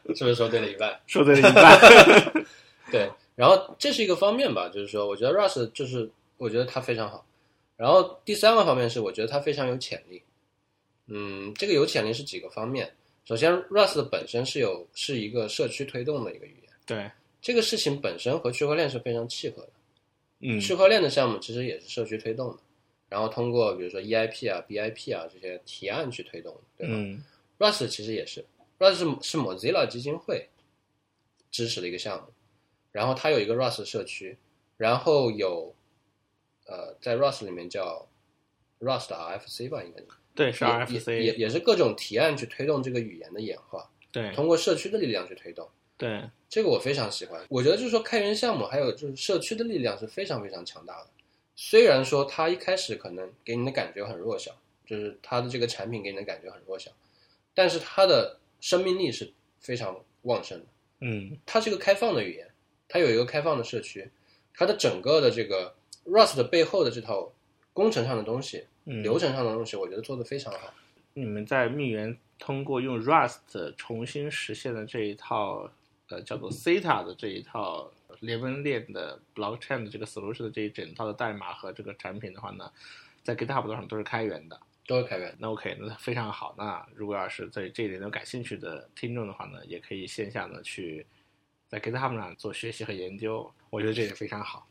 [0.15, 1.01] 是不是说对了一半？
[1.07, 2.45] 说对了一半。
[2.93, 7.25] 对，然后这是一个方面吧，就是说，我觉得 Rust 就是我觉得它非常好。
[7.79, 10.21] 然后第三个方面是，我觉得它非常有潜力。
[11.07, 12.93] 嗯，这个有潜力是几个方面。
[13.25, 17.11] 首先，Rust 本身是有是一个社区推动的一个语言，对，
[17.41, 19.71] 这个事情本身和区块链是非常契合的。
[20.41, 22.59] 嗯区块链的项目其实也是社区推动的，
[23.09, 26.95] 然后通过比如说 EIP 啊、BIP 啊这些提案去推动的，对吧？
[26.97, 27.23] 嗯
[27.59, 28.45] Rust 其实也是
[28.79, 30.49] ，Rust 是是 Mozilla 基金会
[31.51, 32.33] 支持的一个项目，
[32.93, 34.37] 然后它有一个 Rust 社区，
[34.77, 35.75] 然后有
[36.69, 38.09] 呃在 Rust 里面叫
[38.79, 45.69] Rust RFC 吧，应该是对是也 RFC，也也是各种提案去推动这个语言的演化，对通过社区的力量去推动。
[45.97, 47.45] 对这个我非常喜欢。
[47.49, 51.11] 我觉得就是说，开源项目还有就是社区的力量是非常非常强大的。
[51.57, 54.57] 虽然说它一开始可能给你的感觉很弱小，
[54.87, 56.93] 就是它的这个产品给你的感觉很弱小，
[57.53, 60.67] 但是它的生命力是非常旺盛的。
[61.01, 62.49] 嗯它是一个开放的语言，
[62.87, 64.09] 它有一个开放的社区，
[64.55, 65.75] 它的整个的这个
[66.09, 67.33] Rust 的背后的这套
[67.73, 70.73] 工程上的东西、嗯，流程上的东西，我觉得做的非常好。
[71.15, 75.71] 你们在蜜源通过用 Rust 重新实现的这一套
[76.09, 77.91] 呃叫做 Theta 的这一套
[78.21, 82.71] 联盟链的 blockchain 的这个 solution 的这一整套的代码和这个产品的话呢，
[83.23, 84.59] 在 GitHub 上都是开源的。
[84.87, 86.55] 都是开源，那 OK，那非常好。
[86.57, 91.05] 那如果要是对这一点有感兴趣的听众的话呢，也可以线下呢去
[91.69, 94.67] 在 GitHub 上做学习和研究，我觉得这也非常好。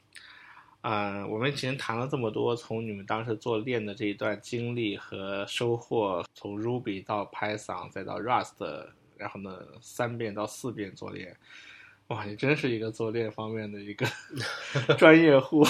[0.90, 11.36] 嗯、我们今天谈了这么多，从你们当时做链的这一段经历和收获，从 Ruby 到 Python 再到 Rust，然后呢三遍到四遍做链，
[12.08, 14.06] 哇，你真是一个做链方面的一个
[14.98, 15.66] 专业户。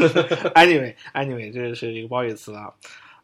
[0.56, 2.72] Anyway，Anyway，这是一个褒义词啊。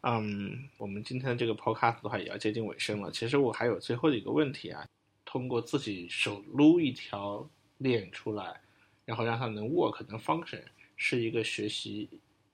[0.01, 3.09] 嗯，我们今天的这个 podcast 的话也要接近尾声了。
[3.09, 4.85] 其实我还有最后的一个问题啊，
[5.25, 8.61] 通过自己手撸一条链出来，
[9.05, 10.61] 然后让它能 work 能 function，
[11.03, 12.07] 是一个学习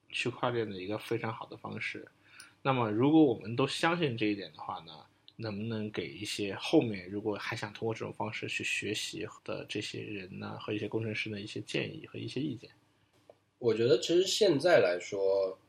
[0.08, 2.08] 区块链的一个非常好的方式。
[2.62, 4.94] 那么，如果我们都相信这一点的话呢，
[5.36, 12.70] 能不能给一些后面如果还想通过这种方式去学习的这些人呢，和一些工程师的一些建议和一些意见？
[13.60, 15.60] 我觉得其实现在来说，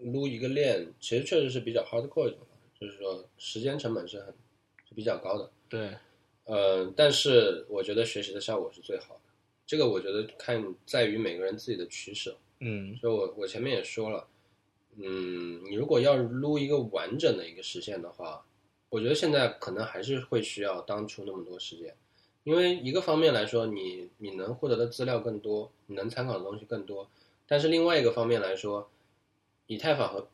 [0.00, 4.34] 撸一个链其实确实是比较种方式，就是说时间成本是很
[4.88, 5.52] 是比较高的。
[5.68, 5.96] 对，
[6.46, 9.20] 呃，但是我觉得学习的效果是最好的。
[9.68, 12.36] 这个我觉得看在于每个人自己的取舍。
[12.60, 14.26] 嗯所以我我前面也说了，
[14.96, 18.44] 嗯，你如果要撸一个完整的一个实现的话，
[18.88, 21.94] 我觉得现在可能还是会需要当初那么多时间，
[22.44, 27.08] 因为一个方面来说，你你能获得的资料更多，你能参考的东西更多，
[27.46, 28.90] 但是另外一个方面来说，
[29.66, 30.28] 以太坊和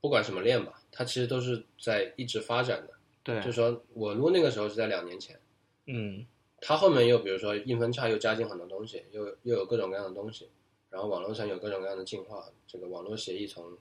[0.00, 2.92] 不管什么链吧，它其实都是在一直发展的。
[3.22, 5.38] 对，就是说我撸那个时候是在两年前，
[5.86, 6.26] 嗯
[6.64, 10.48] 它后面又比如说硬分叉又加进很多东西，又又有各种各样的东西，
[10.88, 13.76] 然后网络上有各种各样的进化，这个网络协议从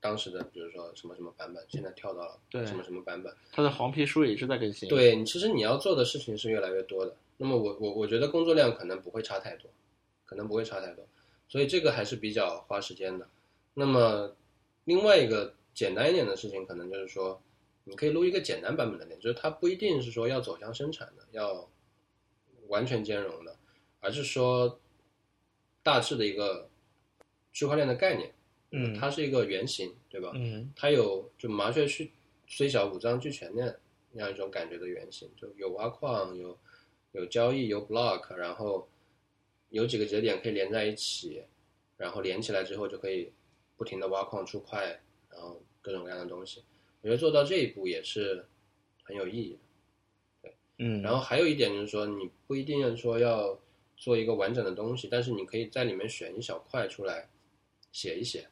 [0.00, 3.34] 当时的比如说什么什么版本，现在跳到了对什么什么版本。
[3.50, 7.14] 它的黄皮书也是在更新。，对，你其实你要做的事情是越来越多的。
[7.36, 9.70] 那么我我我觉得工作量可能不会差太多，
[10.24, 11.04] 可能不会差太多，
[11.48, 13.26] 所以这个还是比较花时间的。
[13.74, 14.34] 那么
[14.84, 17.40] 另外一个简单一点的事情，可能就是说，
[17.84, 21.68] 你可以录一个简单版本的链，就是它不一定是说要走向生产的，要
[22.70, 23.54] 完全兼容的，
[24.00, 24.80] 而是说
[25.82, 26.68] 大致的一个
[27.52, 28.32] 区块链的概念，
[28.70, 30.32] 嗯它是一个原型，对吧？
[30.34, 32.10] 嗯它有就麻雀虽
[32.46, 33.78] 虽小五脏俱全的
[34.12, 36.56] 那样一种感觉的原型，就有挖矿，有
[37.12, 38.88] 有交易，有 block，然后
[39.70, 41.42] 有几个节点可以连在一起，
[41.96, 43.32] 然后连起来之后就可以
[43.76, 46.62] 不停的挖矿出块，然后各种各样的东西。
[47.02, 48.46] 我觉得做到这一步也是
[49.02, 49.58] 很有意义的。
[50.80, 53.58] 嗯，然后还有一点就是说，你不一定要说要
[53.96, 57.28] 做一个完整的东西，但是你可以在里面选一小块出来
[57.92, 58.48] 写一写。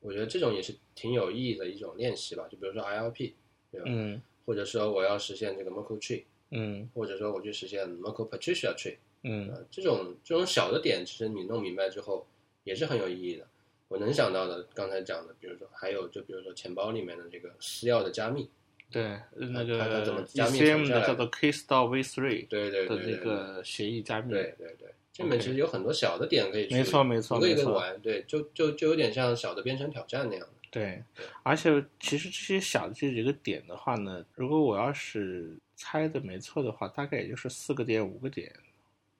[0.00, 2.46] 我觉得这种也是挺有意义的一种练习吧。
[2.50, 3.32] 就比如说 ILP，
[3.70, 3.86] 对吧？
[3.86, 12.26] 嗯或者说我要实现这个 Merkle Tree，嗯或者说我去实现 Merkle Patricia Tree，嗯呃，这种这种小的点，其实你弄明白之后
[12.64, 13.46] 也是很有意义的。
[13.88, 18.48] 我能想到的，刚才讲的，比如说还有就比如说钱包里面的这个私钥的加密，
[18.90, 21.06] 对，那个加密 ECM 存下来的。
[21.06, 27.72] 叫做 Keystore V3 对对的这对对对个协议加密，对对对，这里面其实有很多小的点可以去没错没错一个一没错。
[27.72, 31.02] 个玩，对，就就就有点像小的编程挑战那样对，
[31.42, 38.52] 而且其实这些小的这几个点的话呢，如果我要是猜的没错的话，大概也就是四个点、五个点，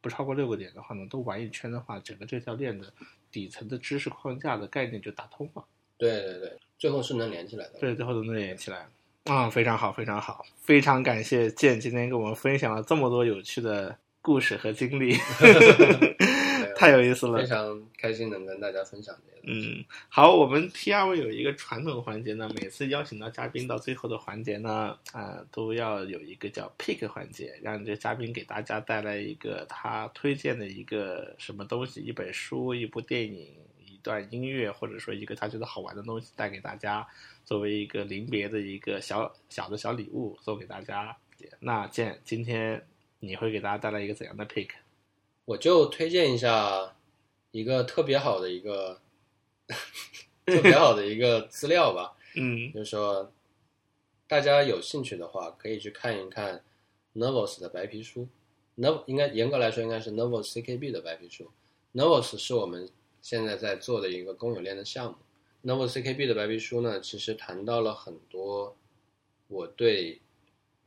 [0.00, 2.92] 不超过六个点的话呢，都玩一圈的话，整个这条链的
[3.32, 5.64] 底层的知识框架的概念就打通了。
[5.98, 7.80] 对对对，最后是能连起来的。
[7.80, 8.88] 对，最后都能连起来。
[9.24, 15.14] 啊、非常好，非常好，非常感谢健今天跟我们分享了这么多有趣的故事和经历，
[16.74, 17.46] 太有意思了非。
[17.46, 19.40] 常开心能跟大家分享这个。
[19.44, 33.69] 嗯，好，我们 T R V 有一个传统环节呢，每次邀请到嘉宾到最后的环节呢，啊、都要有一个叫 pick 环节，让这嘉宾给大家带来一个他推荐的一个什么东西，一本书、一部电影、一
[34.02, 37.06] 段音乐，或者说一个他觉得好玩的东西带给大家，
[37.44, 41.16] 作为一个临别的一个小小的小礼物送给大家。
[41.58, 42.86] 那见，今天
[43.18, 44.68] 你会给大家带来一个怎样的 pick？
[45.46, 46.94] 我就推荐一下
[47.50, 49.00] 一个特别好的一个
[50.46, 53.32] 特别好的一个资料吧， 嗯就是说
[54.26, 56.62] 大家有兴趣的话，可以去看一看
[57.14, 58.28] Novos 的白皮书。
[58.76, 61.50] Nov 应该严格来说应该是 Novos CKB 的白皮书。
[61.92, 62.88] Novos 是我们
[63.22, 65.18] 现在在做的一个公有链的项目。
[65.62, 68.76] ，Novo CKB 的白皮书呢，其实谈到了很多
[69.48, 70.20] 我对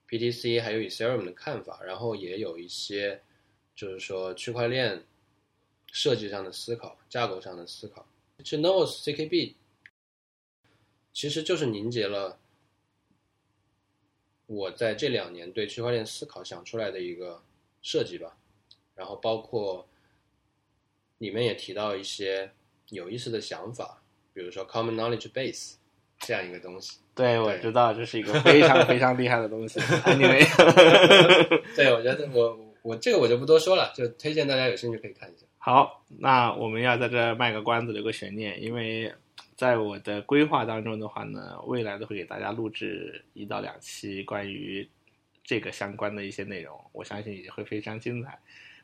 [0.09, 3.21] BTC 还有 Ethereum 的看法，然后也有一些
[3.75, 5.03] 就是说区块链
[5.91, 8.07] 设计上的思考、架构上的思考。
[8.39, 9.53] 其实 Novos CKB
[11.11, 12.39] 其实就是凝结了
[14.47, 17.41] 我在这两年对区块链思考想出来的一个
[17.81, 18.35] 设计吧，
[18.95, 19.87] 然后包括
[21.23, 22.51] 里面也提到一些
[22.89, 25.75] 有意思的想法，比如说 Common Knowledge Base
[26.19, 26.99] 这样一个东西。
[27.15, 29.79] 对，我知道这是一个非常非常厉害的东西。
[30.03, 30.43] Anyway，
[31.77, 35.45] 对，我觉得我我这个我就不多说了，就推荐大家有兴趣可以看一下。
[35.59, 39.09] 好，那我们要在这卖个关子，留个悬念，因为
[39.55, 44.85] 在我的规划当中的话呢，未来都会给大家录制一到两期关于
[45.41, 48.37] 这个相关的一些内容，我相信也会非常精彩，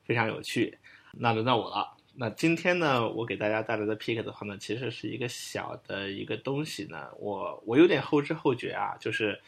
[0.06, 0.78] 非常有趣。
[1.11, 1.98] 那轮到我了。
[2.21, 9.39] 那今天呢，我给大家带来的 pick 的话呢，其实是一个小的一个东西呢，我我有点后知后觉啊，就是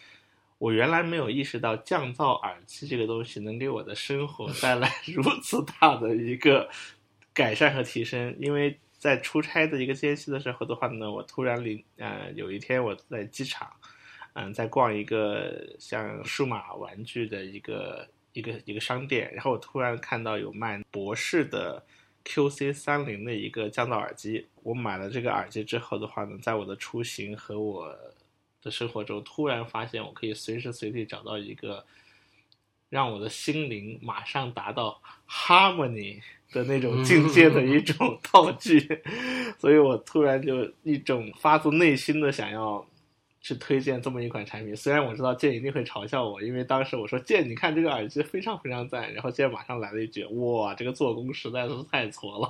[0.57, 6.69] 我原来没有意识到降噪耳机这个东西能给我的生活 带来如此大的一个
[7.33, 13.69] 改善和提升，因为在出差的一个间隙的时候的话呢，我突然临呃有一天我在机场，
[14.31, 21.83] 嗯、在逛一个像数码玩具的一个一个一个商店，然后我突然看到有卖博士的
[22.25, 27.87] QC 三零的一个降噪耳机，我买了这个耳机之后的话呢，在我的出行和我
[28.61, 31.85] 的生活中，突然发现我可以随时随地找到一个
[32.89, 36.21] 让我的心灵马上达到 harmony
[36.51, 39.01] 的那种境界的一种 道具，
[39.57, 42.85] 所以我突然就一种发自内心的想要
[43.41, 44.75] 去推荐这么一款产品。
[44.75, 52.49] 虽然我知道剑一定会嘲笑我，因为当时我说剑，你看这个耳机非常非常赞，然后剑马上来了一句，哇，这个做工实在是太挫了，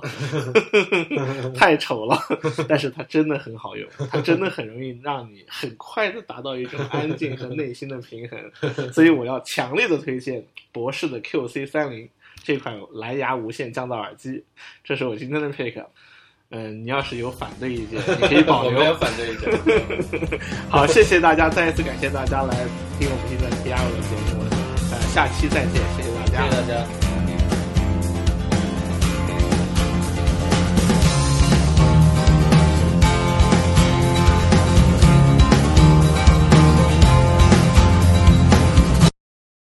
[1.56, 2.18] 太丑了，
[2.68, 12.08] 但是它真的很好用，它真的很容易让你很快的达到一种安静和内心的平衡，所以我要强烈的推荐博士的 QC 三零
[12.42, 14.44] 这款蓝牙无线降噪耳机，
[14.84, 15.82] 这是我今天的 pick。
[16.52, 18.96] 嗯，你要是有反对意见， 你可以保我没有留。
[18.98, 20.40] 反对意见。
[20.68, 22.54] 好，谢谢大家，再一次感谢大家来
[22.98, 24.44] 听我们今天的第二个节目，
[24.92, 27.01] 呃，下期再见，谢谢大家谢谢大家。